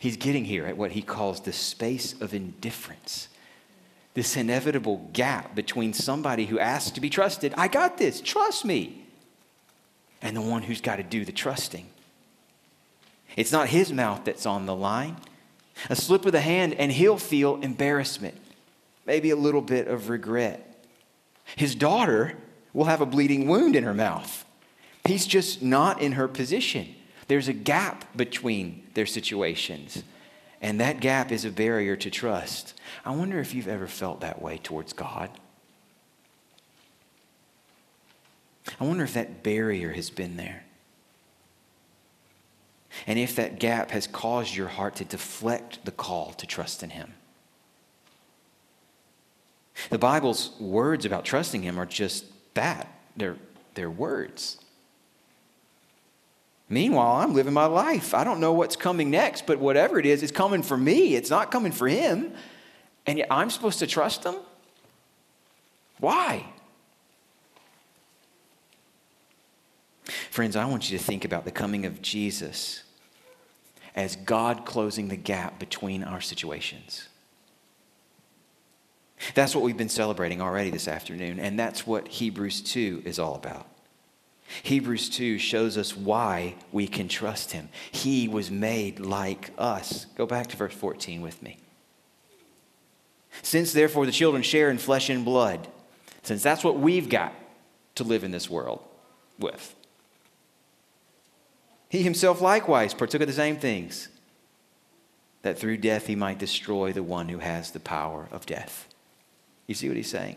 He's 0.00 0.16
getting 0.16 0.44
here 0.44 0.66
at 0.66 0.76
what 0.76 0.92
he 0.92 1.02
calls 1.02 1.40
the 1.40 1.52
space 1.52 2.14
of 2.20 2.34
indifference. 2.34 3.28
This 4.16 4.34
inevitable 4.34 5.10
gap 5.12 5.54
between 5.54 5.92
somebody 5.92 6.46
who 6.46 6.58
asks 6.58 6.92
to 6.92 7.02
be 7.02 7.10
trusted, 7.10 7.52
I 7.58 7.68
got 7.68 7.98
this, 7.98 8.22
trust 8.22 8.64
me, 8.64 9.04
and 10.22 10.34
the 10.34 10.40
one 10.40 10.62
who's 10.62 10.80
got 10.80 10.96
to 10.96 11.02
do 11.02 11.26
the 11.26 11.32
trusting. 11.32 11.86
It's 13.36 13.52
not 13.52 13.68
his 13.68 13.92
mouth 13.92 14.24
that's 14.24 14.46
on 14.46 14.64
the 14.64 14.74
line. 14.74 15.18
A 15.90 15.94
slip 15.94 16.24
of 16.24 16.32
the 16.32 16.40
hand, 16.40 16.72
and 16.72 16.90
he'll 16.90 17.18
feel 17.18 17.56
embarrassment, 17.56 18.38
maybe 19.04 19.28
a 19.28 19.36
little 19.36 19.60
bit 19.60 19.86
of 19.86 20.08
regret. 20.08 20.82
His 21.54 21.74
daughter 21.74 22.38
will 22.72 22.86
have 22.86 23.02
a 23.02 23.06
bleeding 23.06 23.46
wound 23.46 23.76
in 23.76 23.84
her 23.84 23.92
mouth. 23.92 24.46
He's 25.04 25.26
just 25.26 25.60
not 25.60 26.00
in 26.00 26.12
her 26.12 26.26
position. 26.26 26.94
There's 27.28 27.48
a 27.48 27.52
gap 27.52 28.16
between 28.16 28.82
their 28.94 29.04
situations, 29.04 30.02
and 30.60 30.80
that 30.80 31.00
gap 31.00 31.30
is 31.30 31.44
a 31.44 31.50
barrier 31.50 31.96
to 31.96 32.10
trust. 32.10 32.74
I 33.04 33.14
wonder 33.14 33.38
if 33.38 33.54
you've 33.54 33.68
ever 33.68 33.86
felt 33.86 34.20
that 34.20 34.40
way 34.40 34.58
towards 34.58 34.92
God. 34.92 35.30
I 38.80 38.84
wonder 38.84 39.04
if 39.04 39.14
that 39.14 39.42
barrier 39.42 39.92
has 39.92 40.10
been 40.10 40.36
there. 40.36 40.64
And 43.06 43.18
if 43.18 43.36
that 43.36 43.60
gap 43.60 43.90
has 43.90 44.06
caused 44.06 44.56
your 44.56 44.68
heart 44.68 44.96
to 44.96 45.04
deflect 45.04 45.84
the 45.84 45.92
call 45.92 46.32
to 46.32 46.46
trust 46.46 46.82
in 46.82 46.90
Him. 46.90 47.12
The 49.90 49.98
Bible's 49.98 50.52
words 50.58 51.04
about 51.04 51.24
trusting 51.24 51.62
Him 51.62 51.78
are 51.78 51.86
just 51.86 52.24
that 52.54 52.88
they're, 53.16 53.36
they're 53.74 53.90
words. 53.90 54.58
Meanwhile, 56.68 57.16
I'm 57.16 57.34
living 57.34 57.52
my 57.52 57.66
life. 57.66 58.12
I 58.12 58.24
don't 58.24 58.40
know 58.40 58.52
what's 58.52 58.74
coming 58.74 59.10
next, 59.10 59.46
but 59.46 59.58
whatever 59.58 59.98
it 59.98 60.06
is, 60.06 60.22
it's 60.22 60.32
coming 60.32 60.62
for 60.62 60.76
me. 60.76 61.14
It's 61.14 61.30
not 61.30 61.50
coming 61.50 61.72
for 61.72 61.86
Him. 61.86 62.32
And 63.06 63.18
yet 63.18 63.28
I'm 63.30 63.50
supposed 63.50 63.78
to 63.78 63.86
trust 63.86 64.24
Him? 64.24 64.34
Why? 65.98 66.44
Friends, 70.30 70.56
I 70.56 70.64
want 70.66 70.90
you 70.90 70.98
to 70.98 71.02
think 71.02 71.24
about 71.24 71.44
the 71.44 71.50
coming 71.50 71.86
of 71.86 72.02
Jesus 72.02 72.82
as 73.94 74.16
God 74.16 74.66
closing 74.66 75.08
the 75.08 75.16
gap 75.16 75.58
between 75.58 76.04
our 76.04 76.20
situations. 76.20 77.08
That's 79.34 79.54
what 79.54 79.64
we've 79.64 79.76
been 79.76 79.88
celebrating 79.88 80.42
already 80.42 80.70
this 80.70 80.88
afternoon, 80.88 81.40
and 81.40 81.58
that's 81.58 81.86
what 81.86 82.06
Hebrews 82.08 82.60
2 82.60 83.02
is 83.06 83.18
all 83.18 83.34
about. 83.34 83.66
Hebrews 84.62 85.08
2 85.10 85.38
shows 85.38 85.76
us 85.76 85.96
why 85.96 86.54
we 86.72 86.86
can 86.86 87.08
trust 87.08 87.52
him. 87.52 87.68
He 87.90 88.28
was 88.28 88.50
made 88.50 89.00
like 89.00 89.50
us. 89.58 90.06
Go 90.16 90.26
back 90.26 90.46
to 90.48 90.56
verse 90.56 90.74
14 90.74 91.20
with 91.20 91.42
me. 91.42 91.58
Since 93.42 93.72
therefore 93.72 94.06
the 94.06 94.12
children 94.12 94.42
share 94.42 94.70
in 94.70 94.78
flesh 94.78 95.10
and 95.10 95.24
blood, 95.24 95.68
since 96.22 96.42
that's 96.42 96.64
what 96.64 96.78
we've 96.78 97.08
got 97.08 97.34
to 97.96 98.04
live 98.04 98.24
in 98.24 98.30
this 98.30 98.48
world 98.48 98.80
with, 99.38 99.74
he 101.88 102.02
himself 102.02 102.40
likewise 102.40 102.94
partook 102.94 103.20
of 103.20 103.28
the 103.28 103.32
same 103.32 103.56
things, 103.56 104.08
that 105.42 105.58
through 105.58 105.76
death 105.76 106.06
he 106.06 106.16
might 106.16 106.38
destroy 106.38 106.92
the 106.92 107.02
one 107.02 107.28
who 107.28 107.38
has 107.38 107.70
the 107.70 107.80
power 107.80 108.28
of 108.32 108.46
death. 108.46 108.88
You 109.66 109.74
see 109.74 109.88
what 109.88 109.96
he's 109.96 110.10
saying? 110.10 110.36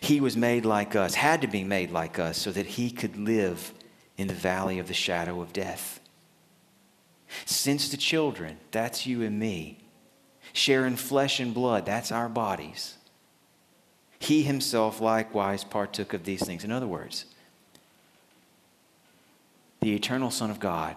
He 0.00 0.20
was 0.20 0.36
made 0.36 0.64
like 0.64 0.96
us, 0.96 1.14
had 1.14 1.42
to 1.42 1.48
be 1.48 1.64
made 1.64 1.90
like 1.90 2.18
us, 2.18 2.38
so 2.38 2.50
that 2.52 2.66
he 2.66 2.90
could 2.90 3.16
live 3.16 3.72
in 4.16 4.28
the 4.28 4.34
valley 4.34 4.78
of 4.78 4.88
the 4.88 4.94
shadow 4.94 5.40
of 5.40 5.52
death. 5.52 6.00
Since 7.44 7.88
the 7.88 7.96
children, 7.96 8.58
that's 8.70 9.06
you 9.06 9.22
and 9.22 9.38
me, 9.38 9.78
share 10.52 10.86
in 10.86 10.96
flesh 10.96 11.40
and 11.40 11.52
blood, 11.52 11.84
that's 11.86 12.12
our 12.12 12.28
bodies. 12.28 12.96
He 14.18 14.42
himself 14.42 15.00
likewise 15.00 15.64
partook 15.64 16.14
of 16.14 16.24
these 16.24 16.44
things. 16.44 16.64
In 16.64 16.72
other 16.72 16.86
words, 16.86 17.26
the 19.80 19.94
eternal 19.94 20.30
Son 20.30 20.50
of 20.50 20.60
God, 20.60 20.96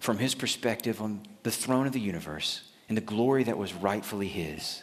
from 0.00 0.18
his 0.18 0.34
perspective 0.34 1.00
on 1.00 1.22
the 1.44 1.50
throne 1.50 1.86
of 1.86 1.92
the 1.92 2.00
universe 2.00 2.62
and 2.88 2.96
the 2.96 3.02
glory 3.02 3.44
that 3.44 3.58
was 3.58 3.72
rightfully 3.74 4.26
his, 4.26 4.82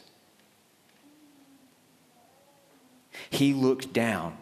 He 3.30 3.54
looked 3.54 3.94
down 3.94 4.38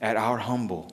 at 0.00 0.16
our 0.16 0.38
humble, 0.38 0.92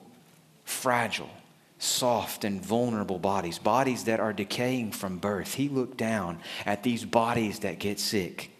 fragile, 0.64 1.30
soft, 1.78 2.44
and 2.44 2.64
vulnerable 2.64 3.18
bodies, 3.18 3.58
bodies 3.58 4.04
that 4.04 4.20
are 4.20 4.32
decaying 4.32 4.92
from 4.92 5.18
birth. 5.18 5.54
He 5.54 5.68
looked 5.68 5.96
down 5.96 6.40
at 6.64 6.82
these 6.82 7.04
bodies 7.04 7.60
that 7.60 7.78
get 7.78 8.00
sick, 8.00 8.50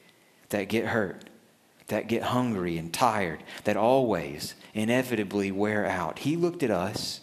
that 0.51 0.69
get 0.69 0.87
hurt, 0.87 1.29
that 1.89 2.09
get 2.09 2.23
hungry 2.23 2.79
and 2.79 2.93
tired, 2.93 3.43
that 3.65 3.77
always 3.77 4.55
inevitably 4.75 5.51
wear 5.51 5.87
out. 5.87 6.21
He 6.21 6.37
looked 6.37 6.63
at 6.63 6.71
us 6.71 7.21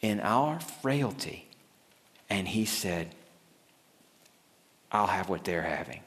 in 0.00 0.20
our 0.20 0.60
frailty 0.60 1.48
and 2.28 2.48
he 2.48 2.64
said, 2.64 3.14
I'll 4.90 5.06
have 5.06 5.28
what 5.28 5.44
they're 5.44 5.62
having. 5.62 6.00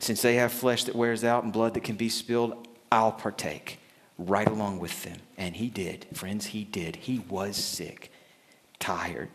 Since 0.00 0.22
they 0.22 0.36
have 0.36 0.52
flesh 0.52 0.84
that 0.84 0.96
wears 0.96 1.22
out 1.24 1.44
and 1.44 1.52
blood 1.52 1.74
that 1.74 1.84
can 1.84 1.96
be 1.96 2.08
spilled, 2.08 2.66
I'll 2.90 3.12
partake 3.12 3.78
right 4.18 4.48
along 4.48 4.80
with 4.80 5.04
them. 5.04 5.18
And 5.36 5.54
he 5.54 5.68
did. 5.68 6.06
Friends, 6.14 6.46
he 6.46 6.64
did. 6.64 6.96
He 6.96 7.20
was 7.28 7.56
sick, 7.56 8.10
tired, 8.78 9.28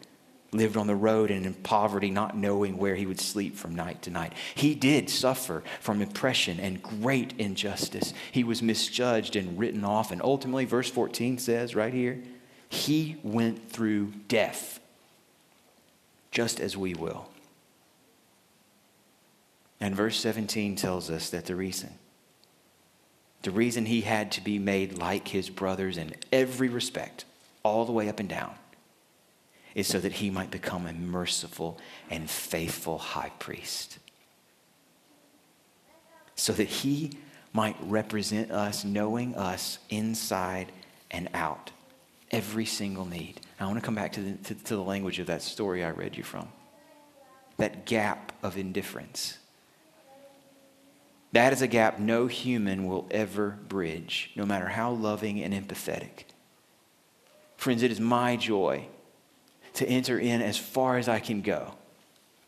lived 0.51 0.75
on 0.75 0.87
the 0.87 0.95
road 0.95 1.29
and 1.29 1.45
in 1.45 1.53
poverty, 1.53 2.09
not 2.09 2.35
knowing 2.35 2.77
where 2.77 2.95
he 2.95 3.05
would 3.05 3.19
sleep 3.19 3.55
from 3.55 3.75
night 3.75 4.01
to 4.03 4.09
night. 4.09 4.33
He 4.55 4.73
did 4.73 5.07
suffer 5.09 5.63
from 5.79 6.01
oppression 6.01 6.59
and 6.59 6.81
great 6.81 7.33
injustice. 7.37 8.13
He 8.31 8.43
was 8.43 8.63
misjudged 8.63 9.35
and 9.35 9.59
written 9.59 9.85
off. 9.85 10.11
And 10.11 10.21
ultimately, 10.21 10.65
verse 10.65 10.89
14 10.89 11.37
says 11.37 11.75
right 11.75 11.93
here, 11.93 12.21
he 12.69 13.17
went 13.21 13.69
through 13.69 14.13
death 14.27 14.79
just 16.31 16.59
as 16.59 16.75
we 16.75 16.95
will. 16.95 17.29
And 19.85 19.95
verse 19.95 20.19
17 20.19 20.77
tells 20.77 21.11
us 21.11 21.29
that 21.29 21.45
the 21.45 21.55
reason, 21.55 21.91
the 23.43 23.51
reason 23.51 23.85
he 23.85 24.01
had 24.01 24.31
to 24.31 24.43
be 24.43 24.57
made 24.57 24.97
like 24.97 25.27
his 25.27 25.47
brothers 25.47 25.99
in 25.99 26.15
every 26.33 26.69
respect, 26.69 27.23
all 27.61 27.85
the 27.85 27.91
way 27.91 28.09
up 28.09 28.19
and 28.19 28.27
down, 28.27 28.55
is 29.75 29.85
so 29.85 29.99
that 29.99 30.13
he 30.13 30.31
might 30.31 30.49
become 30.49 30.87
a 30.87 30.93
merciful 30.93 31.77
and 32.09 32.27
faithful 32.27 32.97
high 32.97 33.31
priest. 33.37 33.99
So 36.35 36.51
that 36.53 36.67
he 36.67 37.11
might 37.53 37.75
represent 37.83 38.49
us, 38.49 38.83
knowing 38.83 39.35
us 39.35 39.77
inside 39.91 40.71
and 41.11 41.29
out, 41.35 41.69
every 42.31 42.65
single 42.65 43.05
need. 43.05 43.39
I 43.59 43.67
want 43.67 43.77
to 43.77 43.85
come 43.85 43.93
back 43.93 44.13
to 44.13 44.21
the, 44.21 44.31
to, 44.45 44.55
to 44.55 44.75
the 44.77 44.81
language 44.81 45.19
of 45.19 45.27
that 45.27 45.43
story 45.43 45.83
I 45.83 45.91
read 45.91 46.17
you 46.17 46.23
from. 46.23 46.47
That 47.57 47.85
gap 47.85 48.31
of 48.41 48.57
indifference 48.57 49.37
that 51.35 51.51
is 51.51 51.61
a 51.61 51.67
gap 51.67 51.99
no 51.99 52.27
human 52.27 52.87
will 52.87 53.05
ever 53.11 53.59
bridge, 53.67 54.31
no 54.35 54.45
matter 54.45 54.67
how 54.67 54.91
loving 54.91 55.41
and 55.43 55.53
empathetic. 55.53 56.23
Friends, 57.57 57.83
it 57.83 57.91
is 57.91 57.99
my 57.99 58.37
joy 58.37 58.87
to 59.73 59.85
enter 59.85 60.17
in 60.17 60.41
as 60.41 60.57
far 60.57 60.97
as 60.97 61.09
I 61.09 61.19
can 61.19 61.41
go 61.41 61.75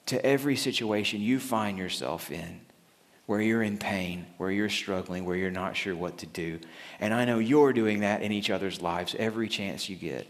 to 0.06 0.26
every 0.26 0.56
situation 0.56 1.20
you 1.20 1.38
find 1.38 1.78
yourself 1.78 2.32
in 2.32 2.62
where 3.26 3.42
you're 3.42 3.62
in 3.62 3.78
pain, 3.78 4.26
where 4.38 4.50
you're 4.50 4.70
struggling, 4.70 5.26
where 5.26 5.36
you're 5.36 5.52
not 5.52 5.76
sure 5.76 5.94
what 5.94 6.20
to 6.20 6.26
do. 6.26 6.58
And 7.02 7.14
I 7.14 7.26
know 7.26 7.40
you're 7.40 7.74
doing 7.74 8.00
that 8.00 8.22
in 8.22 8.32
each 8.32 8.50
other's 8.50 8.82
lives 8.82 9.18
every 9.20 9.50
chance 9.50 9.90
you 9.90 9.98
get. 9.98 10.26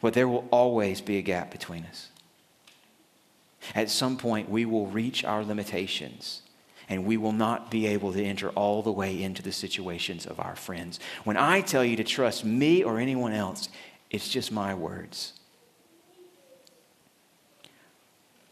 But 0.00 0.14
there 0.14 0.26
will 0.26 0.48
always 0.50 1.02
be 1.02 1.18
a 1.18 1.22
gap 1.22 1.50
between 1.50 1.84
us. 1.84 2.08
At 3.74 3.90
some 3.90 4.16
point, 4.16 4.48
we 4.48 4.64
will 4.64 4.86
reach 4.86 5.24
our 5.24 5.44
limitations 5.44 6.42
and 6.88 7.04
we 7.04 7.16
will 7.16 7.32
not 7.32 7.70
be 7.70 7.86
able 7.86 8.12
to 8.12 8.24
enter 8.24 8.50
all 8.50 8.82
the 8.82 8.92
way 8.92 9.22
into 9.22 9.42
the 9.42 9.52
situations 9.52 10.24
of 10.24 10.38
our 10.38 10.54
friends. 10.54 11.00
When 11.24 11.36
I 11.36 11.60
tell 11.60 11.84
you 11.84 11.96
to 11.96 12.04
trust 12.04 12.44
me 12.44 12.84
or 12.84 13.00
anyone 13.00 13.32
else, 13.32 13.68
it's 14.10 14.28
just 14.28 14.52
my 14.52 14.72
words. 14.72 15.32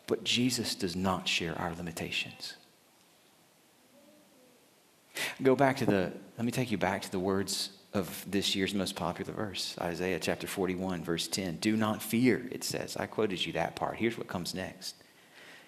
But 0.07 0.25
Jesus 0.25 0.75
does 0.75 0.97
not 0.97 1.29
share 1.29 1.57
our 1.59 1.73
limitations. 1.75 2.55
Go 5.43 5.55
back 5.55 5.77
to 5.79 5.87
the, 5.87 6.13
let 6.37 6.45
me 6.45 6.51
take 6.51 6.71
you 6.71 6.79
back 6.79 7.03
to 7.03 7.11
the 7.11 7.21
words 7.21 7.71
of 7.95 8.25
this 8.29 8.57
year's 8.57 8.75
most 8.75 8.97
popular 8.97 9.33
verse, 9.33 9.77
Isaiah 9.81 10.19
chapter 10.19 10.49
41, 10.49 11.05
verse 11.05 11.29
10. 11.29 11.57
Do 11.57 11.77
not 11.77 12.03
fear, 12.03 12.43
it 12.51 12.65
says. 12.65 12.97
I 12.97 13.07
quoted 13.07 13.47
you 13.47 13.53
that 13.53 13.77
part. 13.77 13.97
Here's 13.97 14.19
what 14.19 14.27
comes 14.27 14.53
next. 14.53 14.97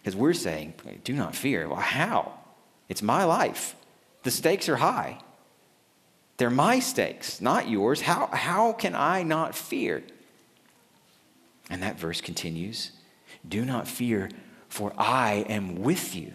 Because 0.02 0.16
we're 0.16 0.32
saying, 0.32 0.74
do 1.04 1.14
not 1.14 1.36
fear. 1.36 1.68
Well, 1.68 1.78
how? 1.78 2.32
It's 2.88 3.02
my 3.02 3.24
life. 3.24 3.76
The 4.24 4.32
stakes 4.32 4.68
are 4.68 4.76
high. 4.76 5.20
They're 6.36 6.50
my 6.50 6.80
stakes, 6.80 7.40
not 7.40 7.68
yours. 7.68 8.00
How, 8.00 8.26
how 8.26 8.72
can 8.72 8.94
I 8.94 9.22
not 9.22 9.54
fear? 9.54 10.02
And 11.70 11.82
that 11.82 11.98
verse 11.98 12.20
continues 12.20 12.90
Do 13.48 13.64
not 13.64 13.88
fear, 13.88 14.30
for 14.68 14.92
I 14.98 15.46
am 15.48 15.76
with 15.76 16.14
you. 16.14 16.34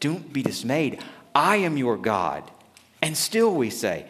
Don't 0.00 0.32
be 0.32 0.42
dismayed. 0.42 1.02
I 1.34 1.56
am 1.56 1.76
your 1.76 1.96
God. 1.96 2.50
And 3.00 3.16
still 3.16 3.54
we 3.54 3.70
say, 3.70 4.06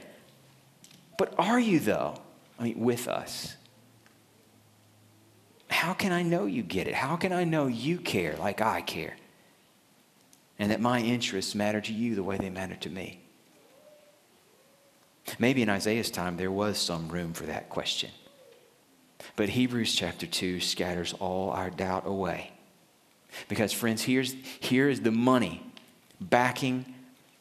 But 1.19 1.35
are 1.37 1.61
you, 1.61 1.81
though? 1.81 2.15
I 2.59 2.63
mean, 2.63 2.79
with 2.79 3.07
us. 3.07 3.57
How 5.69 5.93
can 5.93 6.13
I 6.13 6.23
know 6.23 6.47
you 6.47 6.63
get 6.63 6.89
it? 6.89 6.95
How 6.95 7.17
can 7.17 7.33
I 7.33 7.45
know 7.45 7.67
you 7.67 7.99
care 7.99 8.35
like 8.37 8.63
I 8.63 8.81
care? 8.81 9.17
And 10.59 10.71
that 10.71 10.81
my 10.81 11.01
interests 11.01 11.55
matter 11.55 11.81
to 11.83 11.93
you 11.93 12.15
the 12.15 12.23
way 12.23 12.39
they 12.39 12.49
matter 12.49 12.77
to 12.77 12.89
me? 12.89 13.21
Maybe 15.39 15.61
in 15.61 15.69
Isaiah's 15.69 16.11
time 16.11 16.37
there 16.37 16.51
was 16.51 16.79
some 16.79 17.09
room 17.09 17.35
for 17.35 17.45
that 17.45 17.69
question. 17.69 18.11
But 19.37 19.51
Hebrews 19.51 19.95
chapter 19.95 20.27
2 20.27 20.61
scatters 20.61 21.13
all 21.15 21.51
our 21.51 21.71
doubt 21.71 22.07
away. 22.07 22.53
Because, 23.49 23.73
friends, 23.73 24.03
here's, 24.03 24.35
here 24.61 24.89
is 24.89 25.01
the 25.01 25.11
money 25.11 25.63
backing 26.21 26.95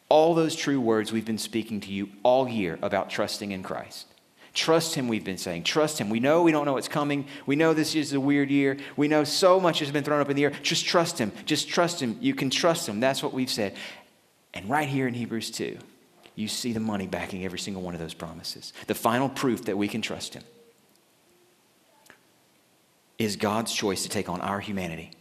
all 0.10 0.34
those 0.34 0.56
true 0.56 0.80
words 0.80 1.12
we've 1.12 1.26
been 1.26 1.38
speaking 1.38 1.82
to 1.82 1.92
you 1.92 2.10
all 2.24 2.48
year 2.48 2.80
about 2.82 3.10
trusting 3.10 3.52
in 3.52 3.64
Christ. 3.64 4.08
Trust 4.54 4.96
Him, 4.96 5.08
we've 5.08 5.24
been 5.24 5.38
saying. 5.38 5.64
Trust 5.64 6.00
Him. 6.00 6.10
We 6.10 6.20
know 6.20 6.42
we 6.42 6.52
don't 6.52 6.66
know 6.66 6.74
what's 6.74 6.88
coming. 6.88 7.28
We 7.46 7.56
know 7.56 7.74
this 7.74 7.94
is 7.94 8.14
a 8.14 8.20
weird 8.20 8.50
year. 8.50 8.78
We 8.96 9.08
know 9.08 9.24
so 9.24 9.60
much 9.60 9.80
has 9.80 9.92
been 9.92 10.04
thrown 10.04 10.20
up 10.20 10.30
in 10.30 10.36
the 10.36 10.46
air. 10.46 10.50
Just 10.64 10.86
trust 10.86 11.20
Him. 11.20 11.32
Just 11.46 11.70
trust 11.70 12.02
Him. 12.02 12.18
You 12.22 12.34
can 12.34 12.50
trust 12.50 12.90
Him. 12.90 13.00
That's 13.00 13.22
what 13.22 13.34
we've 13.34 13.52
said. 13.52 13.76
And 14.56 14.68
right 14.68 14.88
here 14.88 15.08
in 15.08 15.14
Hebrews 15.14 15.52
2, 15.52 15.78
you 16.34 16.48
see 16.48 16.74
the 16.74 16.80
money 16.80 17.06
backing 17.06 17.46
every 17.46 17.60
single 17.60 17.84
one 17.84 17.94
of 17.94 18.00
those 18.00 18.16
promises. 18.16 18.74
The 18.88 18.96
final 18.96 19.30
proof 19.30 19.66
that 19.66 19.78
we 19.78 19.88
can 19.88 20.02
trust 20.02 20.34
Him 20.34 20.44
is 23.20 23.36
God's 23.36 23.74
choice 23.74 24.04
to 24.04 24.10
take 24.10 24.30
on 24.30 24.42
our 24.42 24.60
humanity, 24.60 25.12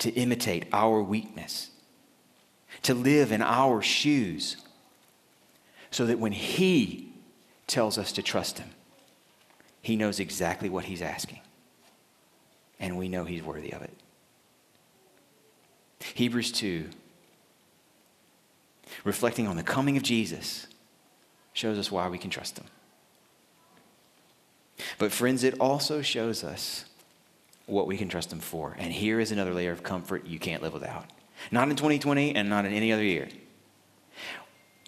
to 0.00 0.10
imitate 0.10 0.66
our 0.72 1.02
weakness, 1.02 1.70
to 2.86 2.94
live 2.94 3.32
in 3.32 3.42
our 3.42 3.82
shoes, 3.82 4.56
so 5.90 6.06
that 6.06 6.18
when 6.18 6.32
He 6.32 7.12
tells 7.66 7.98
us 7.98 8.12
to 8.12 8.22
trust 8.22 8.58
Him, 8.58 8.70
He 9.82 9.96
knows 9.96 10.20
exactly 10.20 10.68
what 10.68 10.84
He's 10.84 11.02
asking. 11.02 11.40
And 12.78 12.98
we 12.98 13.08
know 13.08 13.24
He's 13.24 13.42
worthy 13.42 13.72
of 13.72 13.82
it. 13.82 13.94
Hebrews 16.14 16.52
2 16.52 16.90
reflecting 19.04 19.46
on 19.46 19.56
the 19.56 19.62
coming 19.62 19.96
of 19.96 20.02
Jesus, 20.02 20.66
shows 21.52 21.78
us 21.78 21.90
why 21.90 22.08
we 22.08 22.18
can 22.18 22.30
trust 22.30 22.58
him. 22.58 22.66
But, 24.98 25.12
friends, 25.12 25.42
it 25.42 25.58
also 25.58 26.02
shows 26.02 26.44
us 26.44 26.84
what 27.66 27.86
we 27.86 27.96
can 27.96 28.08
trust 28.08 28.32
him 28.32 28.40
for. 28.40 28.76
And 28.78 28.92
here 28.92 29.18
is 29.20 29.32
another 29.32 29.54
layer 29.54 29.72
of 29.72 29.82
comfort 29.82 30.26
you 30.26 30.38
can't 30.38 30.62
live 30.62 30.74
without. 30.74 31.06
Not 31.50 31.68
in 31.68 31.76
2020 31.76 32.34
and 32.34 32.48
not 32.48 32.64
in 32.64 32.72
any 32.72 32.92
other 32.92 33.04
year. 33.04 33.28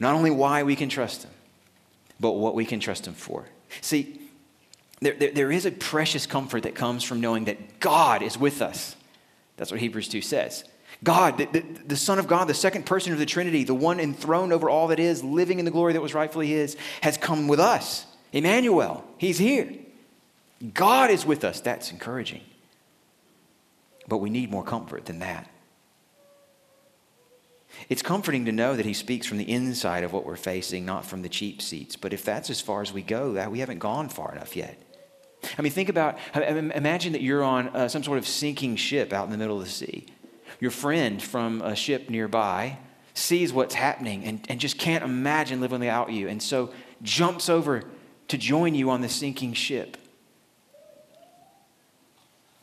Not 0.00 0.14
only 0.14 0.30
why 0.30 0.62
we 0.62 0.76
can 0.76 0.88
trust 0.88 1.24
him, 1.24 1.30
but 2.20 2.32
what 2.32 2.54
we 2.54 2.64
can 2.64 2.80
trust 2.80 3.06
him 3.06 3.14
for. 3.14 3.46
See, 3.80 4.20
there, 5.00 5.14
there, 5.14 5.30
there 5.32 5.52
is 5.52 5.66
a 5.66 5.70
precious 5.70 6.26
comfort 6.26 6.64
that 6.64 6.74
comes 6.74 7.04
from 7.04 7.20
knowing 7.20 7.44
that 7.44 7.80
God 7.80 8.22
is 8.22 8.38
with 8.38 8.62
us. 8.62 8.96
That's 9.56 9.70
what 9.70 9.80
Hebrews 9.80 10.08
2 10.08 10.22
says. 10.22 10.64
God, 11.04 11.38
the, 11.38 11.44
the, 11.46 11.60
the, 11.86 11.96
Son 11.96 12.18
of 12.18 12.26
God, 12.26 12.48
the 12.48 12.54
second 12.54 12.86
person 12.86 13.12
of 13.12 13.18
the 13.18 13.26
Trinity, 13.26 13.62
the 13.62 13.74
one 13.74 14.00
enthroned 14.00 14.52
over 14.52 14.68
all 14.68 14.88
that 14.88 14.98
is, 14.98 15.22
living 15.22 15.58
in 15.58 15.64
the 15.64 15.70
glory 15.70 15.92
that 15.92 16.00
was 16.00 16.14
rightfully 16.14 16.48
His, 16.48 16.76
has 17.02 17.16
come 17.16 17.46
with 17.46 17.60
us. 17.60 18.06
Emmanuel, 18.32 19.04
He's 19.16 19.38
here. 19.38 19.72
God 20.74 21.10
is 21.10 21.24
with 21.24 21.44
us. 21.44 21.60
That's 21.60 21.92
encouraging. 21.92 22.40
But 24.08 24.18
we 24.18 24.30
need 24.30 24.50
more 24.50 24.64
comfort 24.64 25.04
than 25.04 25.20
that. 25.20 25.48
It's 27.88 28.02
comforting 28.02 28.44
to 28.46 28.52
know 28.52 28.76
that 28.76 28.86
He 28.86 28.94
speaks 28.94 29.26
from 29.26 29.38
the 29.38 29.50
inside 29.50 30.04
of 30.04 30.12
what 30.12 30.24
we're 30.24 30.36
facing, 30.36 30.84
not 30.84 31.04
from 31.04 31.22
the 31.22 31.28
cheap 31.28 31.62
seats. 31.62 31.96
But 31.96 32.12
if 32.12 32.24
that's 32.24 32.50
as 32.50 32.60
far 32.60 32.82
as 32.82 32.92
we 32.92 33.02
go, 33.02 33.34
that 33.34 33.50
we 33.50 33.60
haven't 33.60 33.78
gone 33.78 34.08
far 34.08 34.32
enough 34.32 34.56
yet. 34.56 34.80
I 35.56 35.62
mean, 35.62 35.72
think 35.72 35.88
about, 35.88 36.18
imagine 36.34 37.12
that 37.12 37.22
you're 37.22 37.44
on 37.44 37.68
uh, 37.68 37.88
some 37.88 38.02
sort 38.02 38.18
of 38.18 38.26
sinking 38.26 38.76
ship 38.76 39.12
out 39.12 39.24
in 39.26 39.30
the 39.30 39.38
middle 39.38 39.58
of 39.58 39.64
the 39.64 39.70
sea 39.70 40.08
your 40.60 40.70
friend 40.70 41.22
from 41.22 41.62
a 41.62 41.76
ship 41.76 42.10
nearby 42.10 42.78
sees 43.14 43.52
what's 43.52 43.74
happening 43.74 44.24
and, 44.24 44.44
and 44.48 44.60
just 44.60 44.78
can't 44.78 45.04
imagine 45.04 45.60
living 45.60 45.80
without 45.80 46.10
you, 46.10 46.28
and 46.28 46.42
so 46.42 46.72
jumps 47.02 47.48
over 47.48 47.84
to 48.28 48.38
join 48.38 48.74
you 48.74 48.90
on 48.90 49.00
the 49.00 49.08
sinking 49.08 49.52
ship 49.52 49.96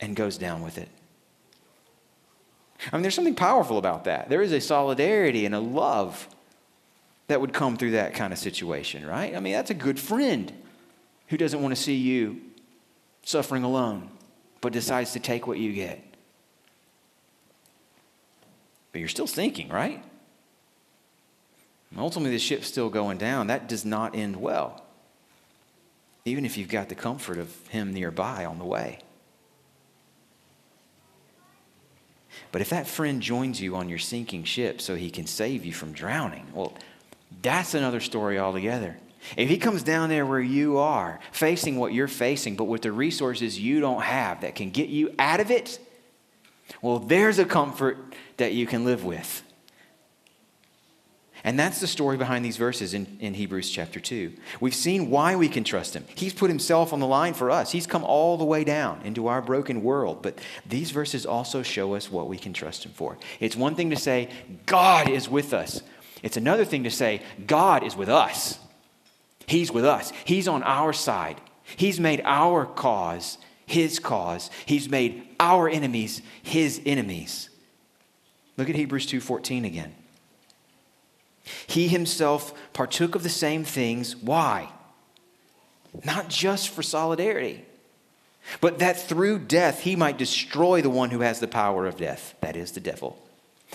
and 0.00 0.14
goes 0.14 0.38
down 0.38 0.62
with 0.62 0.78
it. 0.78 0.88
I 2.92 2.96
mean, 2.96 3.02
there's 3.02 3.14
something 3.14 3.34
powerful 3.34 3.78
about 3.78 4.04
that. 4.04 4.28
There 4.28 4.42
is 4.42 4.52
a 4.52 4.60
solidarity 4.60 5.46
and 5.46 5.54
a 5.54 5.60
love 5.60 6.28
that 7.28 7.40
would 7.40 7.52
come 7.52 7.76
through 7.76 7.92
that 7.92 8.14
kind 8.14 8.32
of 8.32 8.38
situation, 8.38 9.04
right? 9.04 9.34
I 9.34 9.40
mean, 9.40 9.52
that's 9.52 9.70
a 9.70 9.74
good 9.74 9.98
friend 9.98 10.52
who 11.28 11.36
doesn't 11.36 11.60
want 11.60 11.74
to 11.74 11.80
see 11.80 11.96
you 11.96 12.40
suffering 13.22 13.64
alone, 13.64 14.10
but 14.60 14.72
decides 14.72 15.12
to 15.12 15.20
take 15.20 15.46
what 15.46 15.58
you 15.58 15.72
get. 15.72 16.02
But 18.92 19.00
you're 19.00 19.08
still 19.08 19.26
sinking, 19.26 19.68
right? 19.68 20.02
And 21.90 22.00
ultimately, 22.00 22.30
the 22.30 22.38
ship's 22.38 22.68
still 22.68 22.88
going 22.88 23.18
down. 23.18 23.48
That 23.48 23.68
does 23.68 23.84
not 23.84 24.14
end 24.14 24.36
well, 24.36 24.84
even 26.24 26.44
if 26.44 26.56
you've 26.56 26.68
got 26.68 26.88
the 26.88 26.94
comfort 26.94 27.38
of 27.38 27.66
Him 27.68 27.92
nearby 27.92 28.44
on 28.44 28.58
the 28.58 28.64
way. 28.64 29.00
But 32.52 32.60
if 32.60 32.70
that 32.70 32.86
friend 32.86 33.20
joins 33.20 33.60
you 33.60 33.76
on 33.76 33.88
your 33.88 33.98
sinking 33.98 34.44
ship 34.44 34.80
so 34.80 34.94
he 34.94 35.10
can 35.10 35.26
save 35.26 35.64
you 35.64 35.72
from 35.72 35.92
drowning, 35.92 36.46
well, 36.52 36.72
that's 37.42 37.74
another 37.74 38.00
story 38.00 38.38
altogether. 38.38 38.96
If 39.36 39.48
he 39.48 39.58
comes 39.58 39.82
down 39.82 40.08
there 40.08 40.24
where 40.24 40.40
you 40.40 40.78
are, 40.78 41.18
facing 41.32 41.76
what 41.76 41.92
you're 41.92 42.08
facing, 42.08 42.56
but 42.56 42.64
with 42.64 42.82
the 42.82 42.92
resources 42.92 43.58
you 43.58 43.80
don't 43.80 44.02
have 44.02 44.42
that 44.42 44.54
can 44.54 44.70
get 44.70 44.88
you 44.88 45.14
out 45.18 45.40
of 45.40 45.50
it, 45.50 45.80
well, 46.82 46.98
there's 46.98 47.38
a 47.38 47.44
comfort 47.44 48.14
that 48.36 48.52
you 48.52 48.66
can 48.66 48.84
live 48.84 49.04
with. 49.04 49.42
And 51.46 51.56
that's 51.56 51.80
the 51.80 51.86
story 51.86 52.16
behind 52.16 52.44
these 52.44 52.56
verses 52.56 52.92
in, 52.92 53.06
in 53.20 53.32
Hebrews 53.32 53.70
chapter 53.70 54.00
2. 54.00 54.32
We've 54.58 54.74
seen 54.74 55.10
why 55.10 55.36
we 55.36 55.48
can 55.48 55.62
trust 55.62 55.94
him. 55.94 56.04
He's 56.16 56.34
put 56.34 56.50
himself 56.50 56.92
on 56.92 56.98
the 56.98 57.06
line 57.06 57.34
for 57.34 57.52
us, 57.52 57.70
he's 57.70 57.86
come 57.86 58.04
all 58.04 58.36
the 58.36 58.44
way 58.44 58.64
down 58.64 59.00
into 59.04 59.28
our 59.28 59.40
broken 59.40 59.84
world. 59.84 60.22
But 60.22 60.40
these 60.68 60.90
verses 60.90 61.24
also 61.24 61.62
show 61.62 61.94
us 61.94 62.10
what 62.10 62.28
we 62.28 62.36
can 62.36 62.52
trust 62.52 62.84
him 62.84 62.90
for. 62.92 63.16
It's 63.38 63.54
one 63.54 63.76
thing 63.76 63.90
to 63.90 63.96
say, 63.96 64.28
God 64.66 65.08
is 65.08 65.28
with 65.28 65.54
us, 65.54 65.82
it's 66.22 66.36
another 66.36 66.64
thing 66.64 66.82
to 66.82 66.90
say, 66.90 67.22
God 67.46 67.84
is 67.84 67.96
with 67.96 68.08
us. 68.08 68.58
He's 69.46 69.70
with 69.70 69.84
us, 69.84 70.12
He's 70.24 70.48
on 70.48 70.64
our 70.64 70.92
side. 70.92 71.40
He's 71.76 71.98
made 71.98 72.22
our 72.24 72.66
cause 72.66 73.38
his 73.66 73.98
cause. 73.98 74.48
He's 74.64 74.88
made 74.88 75.26
our 75.40 75.68
enemies 75.68 76.22
his 76.42 76.80
enemies. 76.86 77.50
Look 78.56 78.70
at 78.70 78.76
Hebrews 78.76 79.06
2:14 79.06 79.64
again. 79.64 79.94
He 81.66 81.88
himself 81.88 82.52
partook 82.72 83.14
of 83.14 83.22
the 83.22 83.28
same 83.28 83.64
things. 83.64 84.16
Why? 84.16 84.70
Not 86.04 86.28
just 86.28 86.68
for 86.68 86.82
solidarity, 86.82 87.64
but 88.60 88.78
that 88.78 89.00
through 89.00 89.40
death 89.40 89.80
he 89.80 89.96
might 89.96 90.18
destroy 90.18 90.82
the 90.82 90.90
one 90.90 91.10
who 91.10 91.20
has 91.20 91.40
the 91.40 91.48
power 91.48 91.86
of 91.86 91.96
death, 91.96 92.34
that 92.40 92.56
is, 92.56 92.72
the 92.72 92.80
devil, 92.80 93.18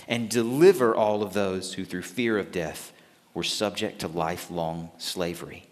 and 0.06 0.28
deliver 0.28 0.94
all 0.94 1.22
of 1.22 1.32
those 1.32 1.74
who 1.74 1.84
through 1.84 2.02
fear 2.02 2.38
of 2.38 2.52
death 2.52 2.92
were 3.34 3.42
subject 3.42 4.00
to 4.00 4.08
lifelong 4.08 4.90
slavery. 4.98 5.64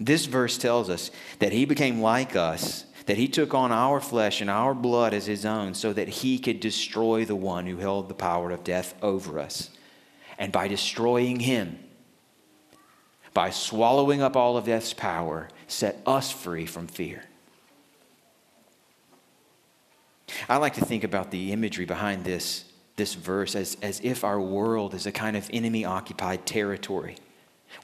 This 0.00 0.26
verse 0.26 0.58
tells 0.58 0.88
us 0.88 1.10
that 1.38 1.52
he 1.52 1.64
became 1.64 2.00
like 2.00 2.34
us 2.34 2.86
that 3.06 3.16
he 3.16 3.28
took 3.28 3.54
on 3.54 3.72
our 3.72 4.00
flesh 4.00 4.40
and 4.40 4.50
our 4.50 4.74
blood 4.74 5.14
as 5.14 5.26
his 5.26 5.44
own 5.44 5.74
so 5.74 5.92
that 5.92 6.08
he 6.08 6.38
could 6.38 6.60
destroy 6.60 7.24
the 7.24 7.36
one 7.36 7.66
who 7.66 7.76
held 7.76 8.08
the 8.08 8.14
power 8.14 8.50
of 8.50 8.64
death 8.64 8.94
over 9.02 9.38
us. 9.38 9.70
And 10.42 10.50
by 10.50 10.66
destroying 10.66 11.38
him, 11.38 11.78
by 13.32 13.50
swallowing 13.50 14.22
up 14.22 14.36
all 14.36 14.56
of 14.56 14.64
death's 14.64 14.92
power, 14.92 15.48
set 15.68 16.02
us 16.04 16.32
free 16.32 16.66
from 16.66 16.88
fear. 16.88 17.22
I 20.48 20.56
like 20.56 20.74
to 20.74 20.84
think 20.84 21.04
about 21.04 21.30
the 21.30 21.52
imagery 21.52 21.84
behind 21.84 22.24
this, 22.24 22.64
this 22.96 23.14
verse 23.14 23.54
as, 23.54 23.76
as 23.82 24.00
if 24.02 24.24
our 24.24 24.40
world 24.40 24.94
is 24.94 25.06
a 25.06 25.12
kind 25.12 25.36
of 25.36 25.48
enemy 25.52 25.84
occupied 25.84 26.44
territory 26.44 27.18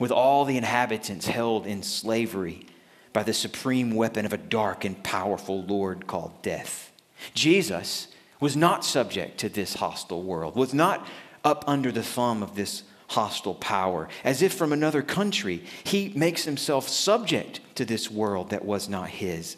with 0.00 0.10
all 0.10 0.44
the 0.44 0.56
inhabitants 0.56 1.28
held 1.28 1.64
in 1.64 1.84
slavery 1.84 2.66
by 3.12 3.22
the 3.22 3.32
supreme 3.32 3.92
weapon 3.92 4.26
of 4.26 4.32
a 4.32 4.36
dark 4.36 4.84
and 4.84 5.04
powerful 5.04 5.62
Lord 5.62 6.08
called 6.08 6.42
death. 6.42 6.90
Jesus 7.34 8.08
was 8.40 8.56
not 8.56 8.84
subject 8.84 9.38
to 9.38 9.48
this 9.48 9.74
hostile 9.74 10.24
world, 10.24 10.56
was 10.56 10.74
not 10.74 11.06
up 11.48 11.64
under 11.66 11.90
the 11.90 12.02
thumb 12.02 12.42
of 12.42 12.54
this 12.54 12.82
hostile 13.08 13.54
power. 13.54 14.06
As 14.22 14.42
if 14.42 14.52
from 14.52 14.70
another 14.70 15.00
country, 15.00 15.64
he 15.82 16.12
makes 16.14 16.44
himself 16.44 16.88
subject 16.88 17.60
to 17.76 17.86
this 17.86 18.10
world 18.10 18.50
that 18.50 18.66
was 18.66 18.86
not 18.86 19.08
his, 19.08 19.56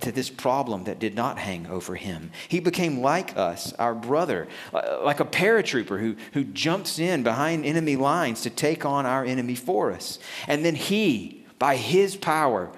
to 0.00 0.12
this 0.12 0.30
problem 0.30 0.84
that 0.84 1.00
did 1.00 1.16
not 1.16 1.38
hang 1.38 1.66
over 1.66 1.96
him. 1.96 2.30
He 2.48 2.60
became 2.60 3.00
like 3.00 3.36
us, 3.36 3.72
our 3.72 3.94
brother, 3.94 4.46
uh, 4.72 5.00
like 5.02 5.18
a 5.18 5.24
paratrooper 5.24 5.98
who, 5.98 6.14
who 6.32 6.44
jumps 6.44 7.00
in 7.00 7.24
behind 7.24 7.66
enemy 7.66 7.96
lines 7.96 8.42
to 8.42 8.50
take 8.50 8.84
on 8.84 9.04
our 9.04 9.24
enemy 9.24 9.56
for 9.56 9.90
us. 9.90 10.20
And 10.46 10.64
then 10.64 10.76
he, 10.76 11.44
by 11.58 11.74
his 11.76 12.14
power, 12.14 12.70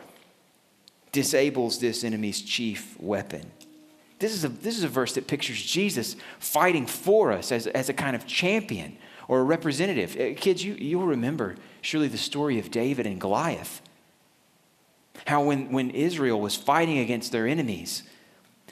disables 1.13 1.81
this 1.81 2.03
enemy's 2.03 2.41
chief 2.41 2.99
weapon. 2.99 3.51
This 4.19 4.33
is 4.33 4.45
a, 4.45 4.49
this 4.49 4.77
is 4.77 4.85
a 4.85 4.89
verse 4.89 5.15
that 5.15 5.27
pictures 5.27 5.61
Jesus 5.61 6.17
fighting 6.39 6.87
for 6.87 7.33
us 7.33 7.51
as, 7.53 7.67
as 7.67 7.89
a 7.89 7.93
kind 7.93 8.15
of 8.15 8.27
champion 8.27 8.97
or 9.29 9.41
a 9.41 9.45
representative. 9.45 10.17
Uh, 10.17 10.39
kids, 10.39 10.65
you, 10.65 10.75
you'll 10.75 11.07
remember 11.07 11.57
surely 11.81 12.09
the 12.09 12.19
story 12.19 12.59
of 12.59 12.71
David 12.71 13.07
and 13.07 13.21
Goliath. 13.21 13.83
How 15.27 15.43
when, 15.43 15.73
when 15.73 15.91
Israel 15.91 16.41
was 16.41 16.55
fighting 16.57 16.99
against 16.99 17.33
their 17.33 17.47
enemies, 17.47 18.03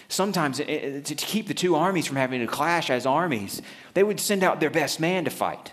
sometimes 0.08 0.60
uh, 0.60 0.64
uh, 0.64 1.00
to 1.00 1.14
keep 1.14 1.48
the 1.48 1.54
two 1.54 1.74
armies 1.74 2.06
from 2.06 2.16
having 2.16 2.40
to 2.40 2.46
clash 2.46 2.90
as 2.90 3.06
armies, 3.06 3.62
they 3.94 4.02
would 4.02 4.20
send 4.20 4.42
out 4.42 4.60
their 4.60 4.70
best 4.70 5.00
man 5.00 5.24
to 5.24 5.30
fight. 5.30 5.72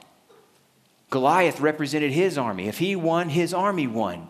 Goliath 1.10 1.60
represented 1.60 2.12
his 2.12 2.38
army. 2.38 2.68
If 2.68 2.78
he 2.78 2.96
won, 2.96 3.30
his 3.30 3.54
army 3.54 3.88
won. 3.88 4.30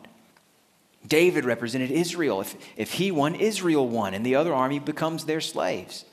David 1.10 1.44
represented 1.44 1.92
Israel. 1.92 2.42
If, 2.42 2.56
if 2.78 2.94
he 2.94 3.12
won, 3.12 3.36
Israel 3.36 3.88
won, 3.88 4.14
and 4.14 4.26
the 4.26 4.36
other 4.36 4.54
army 4.54 4.80
becomes 4.80 5.26
their 5.26 5.42
slaves. 5.42 6.06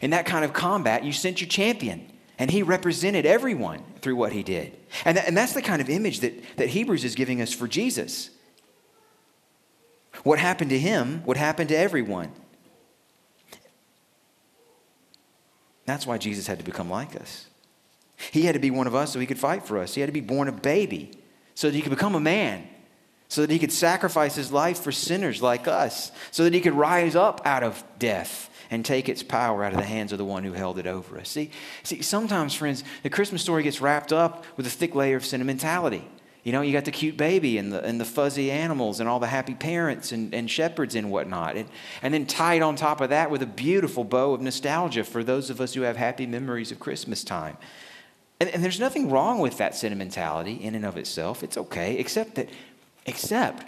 In 0.00 0.10
that 0.10 0.24
kind 0.24 0.44
of 0.44 0.52
combat, 0.52 1.04
you 1.04 1.12
sent 1.12 1.40
your 1.40 1.48
champion. 1.48 2.10
And 2.38 2.50
he 2.50 2.62
represented 2.62 3.26
everyone 3.26 3.82
through 4.00 4.16
what 4.16 4.32
he 4.32 4.42
did. 4.42 4.76
And, 5.04 5.16
that, 5.16 5.28
and 5.28 5.36
that's 5.36 5.52
the 5.52 5.62
kind 5.62 5.80
of 5.80 5.88
image 5.88 6.20
that, 6.20 6.56
that 6.56 6.68
Hebrews 6.68 7.04
is 7.04 7.14
giving 7.14 7.40
us 7.40 7.52
for 7.52 7.68
Jesus. 7.68 8.30
What 10.24 10.38
happened 10.38 10.70
to 10.70 10.78
him 10.78 11.22
would 11.26 11.36
happen 11.36 11.68
to 11.68 11.76
everyone. 11.76 12.32
That's 15.86 16.06
why 16.06 16.18
Jesus 16.18 16.46
had 16.46 16.58
to 16.58 16.64
become 16.64 16.90
like 16.90 17.14
us. 17.14 17.46
He 18.32 18.42
had 18.42 18.54
to 18.54 18.58
be 18.58 18.70
one 18.70 18.86
of 18.86 18.94
us 18.94 19.12
so 19.12 19.20
he 19.20 19.26
could 19.26 19.38
fight 19.38 19.64
for 19.66 19.78
us. 19.78 19.94
He 19.94 20.00
had 20.00 20.06
to 20.06 20.12
be 20.12 20.20
born 20.20 20.48
a 20.48 20.52
baby 20.52 21.12
so 21.54 21.68
that 21.68 21.76
he 21.76 21.82
could 21.82 21.90
become 21.90 22.14
a 22.14 22.20
man, 22.20 22.66
so 23.28 23.40
that 23.40 23.50
he 23.50 23.58
could 23.58 23.72
sacrifice 23.72 24.34
his 24.34 24.52
life 24.52 24.80
for 24.80 24.92
sinners 24.92 25.42
like 25.42 25.66
us, 25.66 26.12
so 26.30 26.44
that 26.44 26.54
he 26.54 26.60
could 26.60 26.74
rise 26.74 27.16
up 27.16 27.40
out 27.44 27.62
of 27.62 27.82
death 27.98 28.50
and 28.70 28.84
take 28.84 29.08
its 29.08 29.22
power 29.22 29.64
out 29.64 29.72
of 29.72 29.78
the 29.78 29.84
hands 29.84 30.12
of 30.12 30.18
the 30.18 30.24
one 30.24 30.44
who 30.44 30.52
held 30.52 30.78
it 30.78 30.86
over 30.86 31.18
us. 31.18 31.28
See, 31.28 31.50
see, 31.82 32.02
sometimes, 32.02 32.54
friends, 32.54 32.84
the 33.02 33.10
Christmas 33.10 33.42
story 33.42 33.62
gets 33.62 33.80
wrapped 33.80 34.12
up 34.12 34.44
with 34.56 34.66
a 34.66 34.70
thick 34.70 34.94
layer 34.94 35.16
of 35.16 35.24
sentimentality. 35.24 36.06
You 36.44 36.52
know, 36.52 36.60
you 36.60 36.72
got 36.74 36.84
the 36.84 36.90
cute 36.90 37.16
baby 37.16 37.56
and 37.56 37.72
the, 37.72 37.82
and 37.82 37.98
the 37.98 38.04
fuzzy 38.04 38.50
animals 38.50 39.00
and 39.00 39.08
all 39.08 39.18
the 39.18 39.26
happy 39.26 39.54
parents 39.54 40.12
and, 40.12 40.34
and 40.34 40.50
shepherds 40.50 40.94
and 40.94 41.10
whatnot. 41.10 41.56
And, 41.56 41.68
and 42.02 42.12
then 42.12 42.26
tied 42.26 42.60
on 42.60 42.76
top 42.76 43.00
of 43.00 43.08
that 43.10 43.30
with 43.30 43.40
a 43.40 43.46
beautiful 43.46 44.04
bow 44.04 44.34
of 44.34 44.42
nostalgia 44.42 45.04
for 45.04 45.24
those 45.24 45.48
of 45.48 45.60
us 45.62 45.72
who 45.72 45.82
have 45.82 45.96
happy 45.96 46.26
memories 46.26 46.70
of 46.70 46.78
Christmas 46.78 47.24
time. 47.24 47.56
And, 48.40 48.50
and 48.50 48.62
there's 48.62 48.80
nothing 48.80 49.10
wrong 49.10 49.38
with 49.38 49.56
that 49.56 49.74
sentimentality 49.74 50.54
in 50.54 50.74
and 50.74 50.84
of 50.84 50.98
itself. 50.98 51.42
It's 51.42 51.56
okay, 51.56 51.96
except 51.96 52.34
that, 52.34 52.50
except 53.06 53.66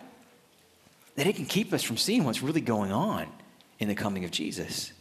that 1.17 1.27
it 1.27 1.37
can 1.37 1.47
keep 1.47 1.73
us 1.73 1.83
from 1.83 1.97
seeing 1.97 2.25
what's 2.25 2.43
really 2.43 2.61
going 2.61 2.93
on 2.93 3.27
in 3.79 3.89
the 3.89 3.95
coming 3.95 4.25
of 4.25 4.31
Jesus. 4.31 4.93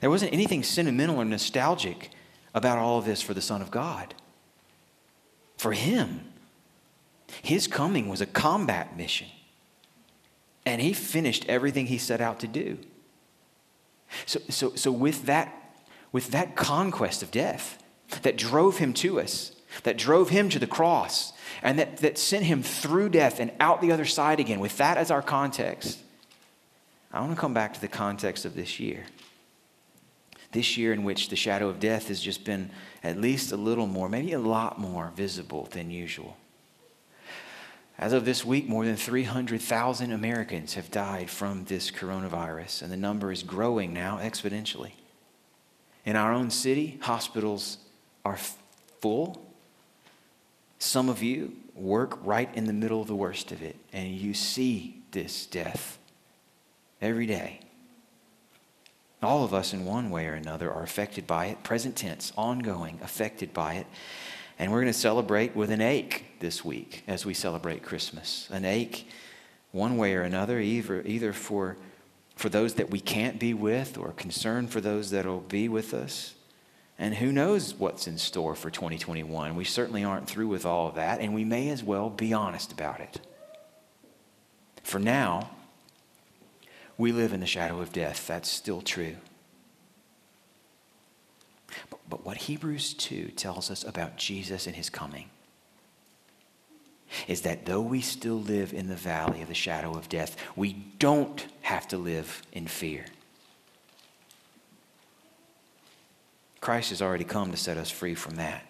There 0.00 0.10
wasn't 0.10 0.32
anything 0.32 0.62
sentimental 0.62 1.18
or 1.18 1.24
nostalgic 1.24 2.10
about 2.54 2.78
all 2.78 2.98
of 2.98 3.04
this 3.04 3.22
for 3.22 3.34
the 3.34 3.40
Son 3.40 3.62
of 3.62 3.70
God. 3.70 4.14
For 5.56 5.72
him, 5.72 6.20
his 7.42 7.66
coming 7.66 8.08
was 8.08 8.20
a 8.20 8.26
combat 8.26 8.96
mission. 8.96 9.28
And 10.64 10.82
he 10.82 10.92
finished 10.92 11.44
everything 11.48 11.86
he 11.86 11.98
set 11.98 12.20
out 12.20 12.40
to 12.40 12.46
do. 12.46 12.78
So, 14.26 14.40
so, 14.48 14.74
so 14.74 14.90
with, 14.90 15.26
that, 15.26 15.54
with 16.12 16.30
that 16.30 16.56
conquest 16.56 17.22
of 17.22 17.30
death 17.30 17.82
that 18.22 18.36
drove 18.36 18.78
him 18.78 18.92
to 18.94 19.20
us, 19.20 19.52
that 19.82 19.96
drove 19.96 20.30
him 20.30 20.48
to 20.50 20.58
the 20.58 20.66
cross, 20.66 21.32
and 21.62 21.78
that, 21.78 21.98
that 21.98 22.18
sent 22.18 22.44
him 22.44 22.62
through 22.62 23.10
death 23.10 23.40
and 23.40 23.52
out 23.60 23.80
the 23.80 23.92
other 23.92 24.04
side 24.04 24.40
again, 24.40 24.60
with 24.60 24.76
that 24.78 24.96
as 24.96 25.10
our 25.10 25.22
context, 25.22 25.98
I 27.12 27.20
want 27.20 27.32
to 27.32 27.40
come 27.40 27.54
back 27.54 27.74
to 27.74 27.80
the 27.80 27.88
context 27.88 28.44
of 28.44 28.54
this 28.54 28.78
year. 28.78 29.04
This 30.52 30.76
year, 30.76 30.92
in 30.92 31.04
which 31.04 31.28
the 31.28 31.36
shadow 31.36 31.68
of 31.68 31.80
death 31.80 32.08
has 32.08 32.20
just 32.20 32.44
been 32.44 32.70
at 33.02 33.18
least 33.18 33.52
a 33.52 33.56
little 33.56 33.86
more, 33.86 34.08
maybe 34.08 34.32
a 34.32 34.38
lot 34.38 34.78
more 34.78 35.12
visible 35.16 35.68
than 35.72 35.90
usual. 35.90 36.36
As 37.98 38.12
of 38.12 38.26
this 38.26 38.44
week, 38.44 38.68
more 38.68 38.84
than 38.84 38.96
300,000 38.96 40.12
Americans 40.12 40.74
have 40.74 40.90
died 40.90 41.30
from 41.30 41.64
this 41.64 41.90
coronavirus, 41.90 42.82
and 42.82 42.92
the 42.92 42.96
number 42.96 43.32
is 43.32 43.42
growing 43.42 43.94
now 43.94 44.18
exponentially. 44.18 44.92
In 46.04 46.14
our 46.14 46.32
own 46.32 46.50
city, 46.50 46.98
hospitals 47.00 47.78
are 48.24 48.38
full. 49.00 49.45
Some 50.78 51.08
of 51.08 51.22
you 51.22 51.52
work 51.74 52.18
right 52.24 52.48
in 52.54 52.66
the 52.66 52.72
middle 52.72 53.00
of 53.00 53.06
the 53.06 53.14
worst 53.14 53.52
of 53.52 53.62
it, 53.62 53.76
and 53.92 54.08
you 54.08 54.34
see 54.34 55.02
this 55.10 55.46
death 55.46 55.98
every 57.00 57.26
day. 57.26 57.60
All 59.22 59.44
of 59.44 59.54
us, 59.54 59.72
in 59.72 59.84
one 59.84 60.10
way 60.10 60.26
or 60.26 60.34
another, 60.34 60.70
are 60.70 60.82
affected 60.82 61.26
by 61.26 61.46
it, 61.46 61.62
present 61.62 61.96
tense, 61.96 62.32
ongoing, 62.36 63.00
affected 63.02 63.52
by 63.52 63.74
it. 63.74 63.86
And 64.58 64.70
we're 64.70 64.80
going 64.80 64.92
to 64.92 64.98
celebrate 64.98 65.56
with 65.56 65.70
an 65.70 65.80
ache 65.80 66.26
this 66.40 66.64
week 66.64 67.02
as 67.08 67.26
we 67.26 67.34
celebrate 67.34 67.82
Christmas. 67.82 68.48
An 68.50 68.64
ache, 68.64 69.08
one 69.72 69.96
way 69.96 70.14
or 70.14 70.22
another, 70.22 70.60
either, 70.60 71.02
either 71.02 71.32
for, 71.32 71.76
for 72.36 72.48
those 72.48 72.74
that 72.74 72.90
we 72.90 73.00
can't 73.00 73.38
be 73.38 73.52
with 73.52 73.98
or 73.98 74.12
concern 74.12 74.66
for 74.66 74.80
those 74.80 75.10
that 75.10 75.26
will 75.26 75.40
be 75.40 75.68
with 75.68 75.92
us. 75.92 76.35
And 76.98 77.14
who 77.14 77.30
knows 77.30 77.74
what's 77.74 78.06
in 78.06 78.16
store 78.16 78.54
for 78.54 78.70
2021? 78.70 79.54
We 79.54 79.64
certainly 79.64 80.02
aren't 80.02 80.28
through 80.28 80.48
with 80.48 80.64
all 80.64 80.88
of 80.88 80.94
that, 80.94 81.20
and 81.20 81.34
we 81.34 81.44
may 81.44 81.68
as 81.68 81.84
well 81.84 82.08
be 82.08 82.32
honest 82.32 82.72
about 82.72 83.00
it. 83.00 83.20
For 84.82 84.98
now, 84.98 85.50
we 86.96 87.12
live 87.12 87.32
in 87.32 87.40
the 87.40 87.46
shadow 87.46 87.80
of 87.80 87.92
death. 87.92 88.26
That's 88.26 88.50
still 88.50 88.80
true. 88.80 89.16
But, 91.90 92.00
but 92.08 92.24
what 92.24 92.38
Hebrews 92.38 92.94
2 92.94 93.32
tells 93.36 93.70
us 93.70 93.84
about 93.84 94.16
Jesus 94.16 94.66
and 94.66 94.74
his 94.74 94.88
coming 94.88 95.28
is 97.28 97.42
that 97.42 97.66
though 97.66 97.80
we 97.80 98.00
still 98.00 98.40
live 98.40 98.72
in 98.72 98.88
the 98.88 98.96
valley 98.96 99.42
of 99.42 99.48
the 99.48 99.54
shadow 99.54 99.96
of 99.96 100.08
death, 100.08 100.36
we 100.56 100.72
don't 100.98 101.46
have 101.62 101.86
to 101.88 101.98
live 101.98 102.42
in 102.52 102.66
fear. 102.66 103.04
Christ 106.66 106.90
has 106.90 107.00
already 107.00 107.22
come 107.22 107.52
to 107.52 107.56
set 107.56 107.76
us 107.76 107.92
free 107.92 108.16
from 108.16 108.34
that. 108.34 108.66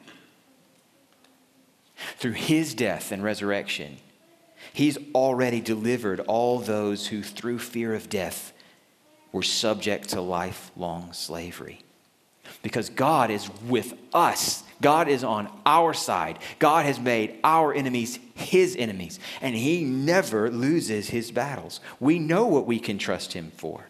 Through 2.19 2.33
his 2.33 2.75
death 2.75 3.11
and 3.11 3.25
resurrection, 3.25 3.97
He's 4.75 4.99
already 5.15 5.63
delivered 5.63 6.21
all 6.21 6.59
those 6.59 7.07
who, 7.07 7.23
through 7.23 7.59
fear 7.61 7.95
of 7.95 8.11
death, 8.11 8.53
were 9.33 9.43
subject 9.43 10.11
to 10.11 10.21
lifelong 10.21 11.15
slavery. 11.15 11.81
Because 12.63 12.91
God 12.91 13.31
is 13.31 13.49
with 13.67 13.95
us. 14.13 14.63
God 14.83 15.09
is 15.09 15.25
on 15.25 15.49
our 15.65 15.95
side. 15.95 16.39
God 16.59 16.85
has 16.85 17.01
made 17.01 17.39
our 17.43 17.73
enemies 17.73 18.19
his 18.35 18.77
enemies, 18.77 19.19
and 19.41 19.57
he 19.57 19.85
never 19.85 20.51
loses 20.51 21.09
his 21.09 21.31
battles. 21.31 21.81
We 21.99 22.19
know 22.19 22.45
what 22.45 22.67
we 22.67 22.79
can 22.79 22.99
trust 22.99 23.33
him 23.33 23.53
for 23.57 23.87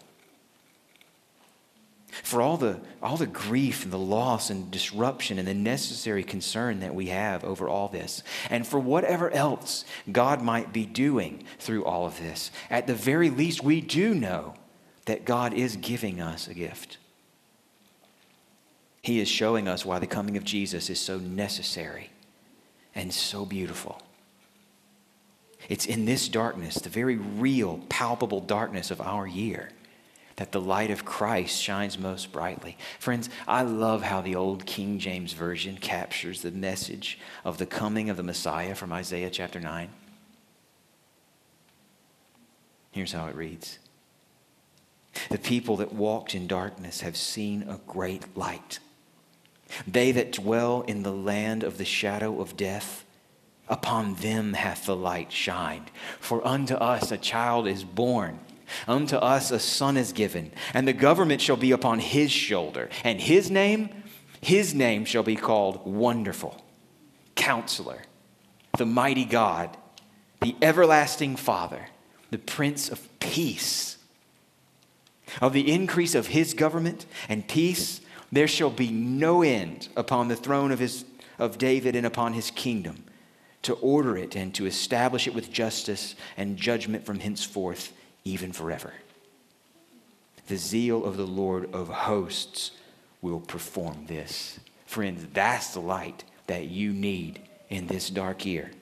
for 2.22 2.40
all 2.40 2.56
the, 2.56 2.80
all 3.02 3.16
the 3.16 3.26
grief 3.26 3.84
and 3.84 3.92
the 3.92 3.98
loss 3.98 4.50
and 4.50 4.70
disruption 4.70 5.38
and 5.38 5.46
the 5.46 5.54
necessary 5.54 6.24
concern 6.24 6.80
that 6.80 6.94
we 6.94 7.06
have 7.06 7.44
over 7.44 7.68
all 7.68 7.88
this, 7.88 8.22
and 8.50 8.66
for 8.66 8.78
whatever 8.78 9.30
else 9.30 9.84
God 10.10 10.42
might 10.42 10.72
be 10.72 10.86
doing 10.86 11.44
through 11.58 11.84
all 11.84 12.06
of 12.06 12.18
this. 12.18 12.50
At 12.70 12.86
the 12.86 12.94
very 12.94 13.30
least, 13.30 13.62
we 13.62 13.80
do 13.80 14.14
know 14.14 14.54
that 15.06 15.24
God 15.24 15.54
is 15.54 15.76
giving 15.76 16.20
us 16.20 16.48
a 16.48 16.54
gift. 16.54 16.98
He 19.02 19.20
is 19.20 19.28
showing 19.28 19.68
us 19.68 19.86
why 19.86 20.00
the 20.00 20.06
coming 20.06 20.36
of 20.36 20.42
Jesus 20.44 20.90
is 20.90 21.00
so 21.00 21.18
necessary 21.18 22.10
and 22.94 23.14
so 23.14 23.44
beautiful. 23.46 24.02
It's 25.68 25.86
in 25.86 26.04
this 26.04 26.28
darkness, 26.28 26.76
the 26.76 26.88
very 26.88 27.16
real, 27.16 27.80
palpable 27.88 28.40
darkness 28.40 28.90
of 28.90 29.00
our 29.00 29.26
year, 29.26 29.70
that 30.36 30.52
the 30.52 30.60
light 30.60 30.90
of 30.90 31.04
Christ 31.04 31.60
shines 31.60 31.98
most 31.98 32.30
brightly. 32.30 32.76
Friends, 32.98 33.30
I 33.48 33.62
love 33.62 34.02
how 34.02 34.20
the 34.20 34.36
old 34.36 34.66
King 34.66 34.98
James 34.98 35.32
Version 35.32 35.78
captures 35.78 36.42
the 36.42 36.50
message 36.50 37.18
of 37.44 37.58
the 37.58 37.66
coming 37.66 38.10
of 38.10 38.18
the 38.18 38.22
Messiah 38.22 38.74
from 38.74 38.92
Isaiah 38.92 39.30
chapter 39.30 39.60
9. 39.60 39.88
Here's 42.92 43.12
how 43.12 43.26
it 43.26 43.34
reads 43.34 43.78
The 45.30 45.38
people 45.38 45.76
that 45.78 45.94
walked 45.94 46.34
in 46.34 46.46
darkness 46.46 47.00
have 47.00 47.16
seen 47.16 47.62
a 47.62 47.80
great 47.86 48.36
light. 48.36 48.78
They 49.86 50.12
that 50.12 50.32
dwell 50.32 50.82
in 50.82 51.02
the 51.02 51.12
land 51.12 51.64
of 51.64 51.78
the 51.78 51.84
shadow 51.84 52.40
of 52.40 52.56
death, 52.56 53.04
upon 53.68 54.14
them 54.16 54.52
hath 54.52 54.86
the 54.86 54.94
light 54.94 55.32
shined. 55.32 55.90
For 56.20 56.46
unto 56.46 56.74
us 56.74 57.10
a 57.10 57.16
child 57.16 57.66
is 57.66 57.84
born 57.84 58.38
Unto 58.86 59.16
us 59.16 59.50
a 59.50 59.58
son 59.58 59.96
is 59.96 60.12
given, 60.12 60.52
and 60.74 60.86
the 60.86 60.92
government 60.92 61.40
shall 61.40 61.56
be 61.56 61.72
upon 61.72 61.98
his 61.98 62.30
shoulder, 62.30 62.88
and 63.04 63.20
his 63.20 63.50
name, 63.50 64.02
his 64.40 64.74
name 64.74 65.04
shall 65.04 65.22
be 65.22 65.36
called 65.36 65.86
Wonderful, 65.86 66.64
Counselor, 67.34 68.02
the 68.76 68.86
Mighty 68.86 69.24
God, 69.24 69.76
the 70.40 70.56
Everlasting 70.62 71.36
Father, 71.36 71.88
the 72.30 72.38
Prince 72.38 72.88
of 72.88 73.08
Peace. 73.20 73.96
Of 75.40 75.52
the 75.52 75.70
increase 75.70 76.14
of 76.14 76.28
his 76.28 76.54
government 76.54 77.06
and 77.28 77.46
peace, 77.48 78.00
there 78.30 78.48
shall 78.48 78.70
be 78.70 78.90
no 78.90 79.42
end 79.42 79.88
upon 79.96 80.28
the 80.28 80.36
throne 80.36 80.72
of, 80.72 80.78
his, 80.78 81.04
of 81.38 81.58
David 81.58 81.96
and 81.96 82.06
upon 82.06 82.32
his 82.32 82.50
kingdom, 82.50 83.04
to 83.62 83.74
order 83.74 84.16
it 84.16 84.36
and 84.36 84.54
to 84.54 84.66
establish 84.66 85.26
it 85.26 85.34
with 85.34 85.50
justice 85.50 86.14
and 86.36 86.56
judgment 86.56 87.04
from 87.04 87.20
henceforth 87.20 87.92
even 88.26 88.52
forever. 88.52 88.92
The 90.48 90.56
zeal 90.56 91.04
of 91.04 91.16
the 91.16 91.26
Lord 91.26 91.72
of 91.72 91.88
hosts 91.88 92.72
will 93.22 93.40
perform 93.40 94.06
this. 94.06 94.58
Friends, 94.84 95.26
that's 95.32 95.72
the 95.72 95.80
light 95.80 96.24
that 96.48 96.66
you 96.66 96.92
need 96.92 97.40
in 97.70 97.86
this 97.86 98.10
dark 98.10 98.44
year. 98.44 98.72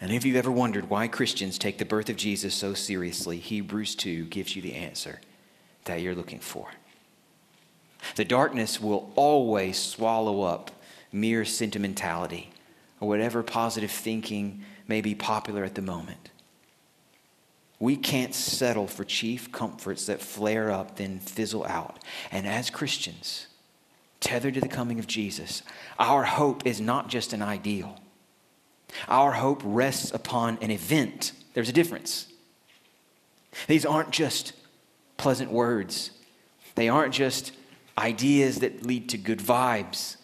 And 0.00 0.10
if 0.10 0.24
you've 0.24 0.36
ever 0.36 0.50
wondered 0.50 0.90
why 0.90 1.06
Christians 1.06 1.58
take 1.58 1.78
the 1.78 1.84
birth 1.84 2.08
of 2.08 2.16
Jesus 2.16 2.54
so 2.54 2.74
seriously, 2.74 3.38
Hebrews 3.38 3.94
2 3.94 4.24
gives 4.24 4.56
you 4.56 4.62
the 4.62 4.74
answer 4.74 5.20
that 5.84 6.00
you're 6.00 6.14
looking 6.14 6.40
for. 6.40 6.68
The 8.16 8.24
darkness 8.24 8.80
will 8.80 9.12
always 9.14 9.78
swallow 9.78 10.42
up 10.42 10.72
mere 11.12 11.44
sentimentality 11.44 12.50
or 12.98 13.06
whatever 13.06 13.44
positive 13.44 13.92
thinking 13.92 14.64
may 14.88 15.00
be 15.00 15.14
popular 15.14 15.62
at 15.62 15.76
the 15.76 15.82
moment. 15.82 16.31
We 17.82 17.96
can't 17.96 18.32
settle 18.32 18.86
for 18.86 19.02
chief 19.02 19.50
comforts 19.50 20.06
that 20.06 20.20
flare 20.20 20.70
up, 20.70 20.98
then 20.98 21.18
fizzle 21.18 21.66
out. 21.66 21.98
And 22.30 22.46
as 22.46 22.70
Christians, 22.70 23.48
tethered 24.20 24.54
to 24.54 24.60
the 24.60 24.68
coming 24.68 25.00
of 25.00 25.08
Jesus, 25.08 25.64
our 25.98 26.22
hope 26.22 26.64
is 26.64 26.80
not 26.80 27.08
just 27.08 27.32
an 27.32 27.42
ideal. 27.42 28.00
Our 29.08 29.32
hope 29.32 29.62
rests 29.64 30.12
upon 30.12 30.58
an 30.62 30.70
event. 30.70 31.32
There's 31.54 31.70
a 31.70 31.72
difference. 31.72 32.28
These 33.66 33.84
aren't 33.84 34.12
just 34.12 34.52
pleasant 35.16 35.50
words, 35.50 36.12
they 36.76 36.88
aren't 36.88 37.12
just 37.12 37.50
ideas 37.98 38.60
that 38.60 38.86
lead 38.86 39.08
to 39.08 39.18
good 39.18 39.40
vibes. 39.40 40.18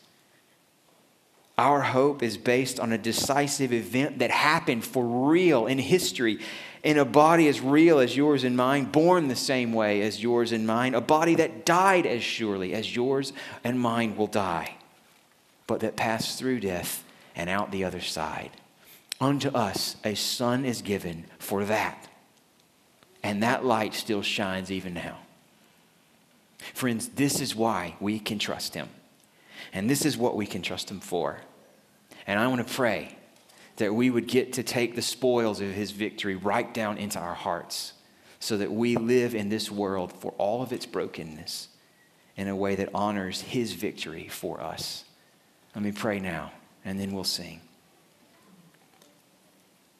Our 1.58 1.80
hope 1.80 2.22
is 2.22 2.38
based 2.38 2.78
on 2.78 2.92
a 2.92 2.98
decisive 2.98 3.72
event 3.72 4.20
that 4.20 4.30
happened 4.30 4.84
for 4.84 5.04
real 5.04 5.66
in 5.66 5.78
history 5.78 6.38
in 6.82 6.98
a 6.98 7.04
body 7.04 7.48
as 7.48 7.60
real 7.60 7.98
as 7.98 8.16
yours 8.16 8.44
and 8.44 8.56
mine, 8.56 8.84
born 8.84 9.28
the 9.28 9.36
same 9.36 9.72
way 9.72 10.02
as 10.02 10.22
yours 10.22 10.52
and 10.52 10.66
mine, 10.66 10.94
a 10.94 11.00
body 11.00 11.34
that 11.36 11.66
died 11.66 12.06
as 12.06 12.22
surely 12.22 12.74
as 12.74 12.94
yours 12.94 13.32
and 13.64 13.80
mine 13.80 14.16
will 14.16 14.26
die, 14.26 14.74
but 15.66 15.80
that 15.80 15.96
passed 15.96 16.38
through 16.38 16.60
death 16.60 17.04
and 17.34 17.50
out 17.50 17.70
the 17.70 17.84
other 17.84 18.00
side. 18.00 18.50
Unto 19.20 19.48
us 19.50 19.96
a 20.04 20.14
son 20.14 20.64
is 20.64 20.82
given 20.82 21.24
for 21.38 21.64
that, 21.64 22.08
and 23.22 23.42
that 23.42 23.64
light 23.64 23.94
still 23.94 24.22
shines 24.22 24.70
even 24.70 24.94
now. 24.94 25.18
Friends, 26.74 27.08
this 27.08 27.40
is 27.40 27.54
why 27.54 27.96
we 28.00 28.18
can 28.18 28.38
trust 28.38 28.74
him. 28.74 28.88
And 29.72 29.90
this 29.90 30.04
is 30.06 30.16
what 30.16 30.36
we 30.36 30.46
can 30.46 30.62
trust 30.62 30.90
him 30.90 31.00
for. 31.00 31.40
And 32.26 32.38
I 32.38 32.46
want 32.46 32.66
to 32.66 32.74
pray 32.74 33.17
that 33.78 33.94
we 33.94 34.10
would 34.10 34.26
get 34.26 34.52
to 34.54 34.62
take 34.62 34.94
the 34.94 35.02
spoils 35.02 35.60
of 35.60 35.70
his 35.70 35.92
victory 35.92 36.34
right 36.36 36.72
down 36.74 36.98
into 36.98 37.18
our 37.18 37.34
hearts 37.34 37.94
so 38.40 38.56
that 38.56 38.70
we 38.70 38.96
live 38.96 39.34
in 39.34 39.48
this 39.48 39.70
world 39.70 40.12
for 40.12 40.32
all 40.32 40.62
of 40.62 40.72
its 40.72 40.86
brokenness 40.86 41.68
in 42.36 42.48
a 42.48 42.54
way 42.54 42.74
that 42.76 42.88
honors 42.94 43.40
his 43.40 43.72
victory 43.72 44.28
for 44.28 44.60
us. 44.60 45.04
Let 45.74 45.84
me 45.84 45.92
pray 45.92 46.20
now, 46.20 46.52
and 46.84 46.98
then 46.98 47.12
we'll 47.12 47.24
sing. 47.24 47.60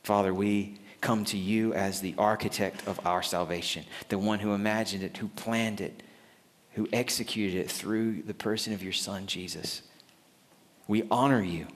Father, 0.02 0.32
we 0.32 0.78
come 1.00 1.24
to 1.26 1.38
you 1.38 1.72
as 1.74 2.00
the 2.00 2.14
architect 2.18 2.86
of 2.86 3.04
our 3.06 3.22
salvation, 3.22 3.84
the 4.08 4.18
one 4.18 4.40
who 4.40 4.54
imagined 4.54 5.02
it, 5.02 5.16
who 5.16 5.28
planned 5.28 5.80
it, 5.80 6.02
who 6.72 6.88
executed 6.92 7.58
it 7.58 7.70
through 7.70 8.22
the 8.22 8.34
person 8.34 8.72
of 8.72 8.82
your 8.82 8.92
Son, 8.92 9.26
Jesus. 9.26 9.82
We 10.86 11.04
honor 11.10 11.42
you 11.42 11.66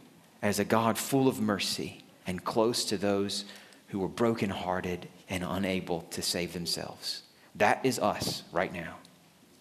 as 0.42 0.58
a 0.58 0.64
God 0.64 0.98
full 0.98 1.28
of 1.28 1.40
mercy 1.40 2.04
and 2.26 2.44
close 2.44 2.84
to 2.86 2.98
those 2.98 3.44
who 3.88 4.02
are 4.04 4.08
brokenhearted 4.08 5.08
and 5.28 5.44
unable 5.46 6.02
to 6.10 6.20
save 6.20 6.52
themselves. 6.52 7.22
That 7.54 7.84
is 7.84 7.98
us 7.98 8.42
right 8.52 8.72
now. 8.72 8.96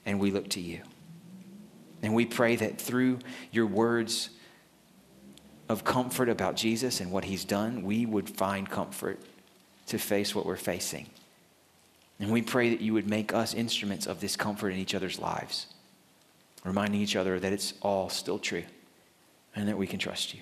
And 0.06 0.20
we 0.20 0.32
look 0.32 0.50
to 0.50 0.60
you. 0.60 0.82
And 2.02 2.16
we 2.16 2.26
pray 2.26 2.56
that 2.56 2.82
through 2.82 3.20
your 3.52 3.68
words 3.68 4.32
of 5.70 5.84
comfort 5.84 6.30
about 6.30 6.56
Jesus 6.56 7.00
and 7.00 7.12
what 7.12 7.26
he's 7.26 7.46
done, 7.46 7.84
we 7.84 8.06
would 8.06 8.30
find 8.30 8.70
comfort 8.70 9.20
to 9.88 9.98
face 9.98 10.34
what 10.34 10.46
we're 10.46 10.56
facing. 10.56 11.08
And 12.20 12.32
we 12.32 12.42
pray 12.42 12.70
that 12.70 12.82
you 12.82 12.94
would 12.94 13.10
make 13.10 13.34
us 13.34 13.54
instruments 13.54 14.08
of 14.08 14.20
this 14.20 14.36
comfort 14.36 14.70
in 14.70 14.80
each 14.80 14.96
other's 14.96 15.20
lives, 15.20 15.68
reminding 16.64 17.02
each 17.02 17.16
other 17.16 17.40
that 17.40 17.54
it's 17.54 17.74
all 17.82 18.10
still 18.10 18.40
true 18.40 18.64
and 19.56 19.68
that 19.68 19.78
we 19.78 19.88
can 19.88 20.00
trust 20.00 20.34
you. 20.34 20.42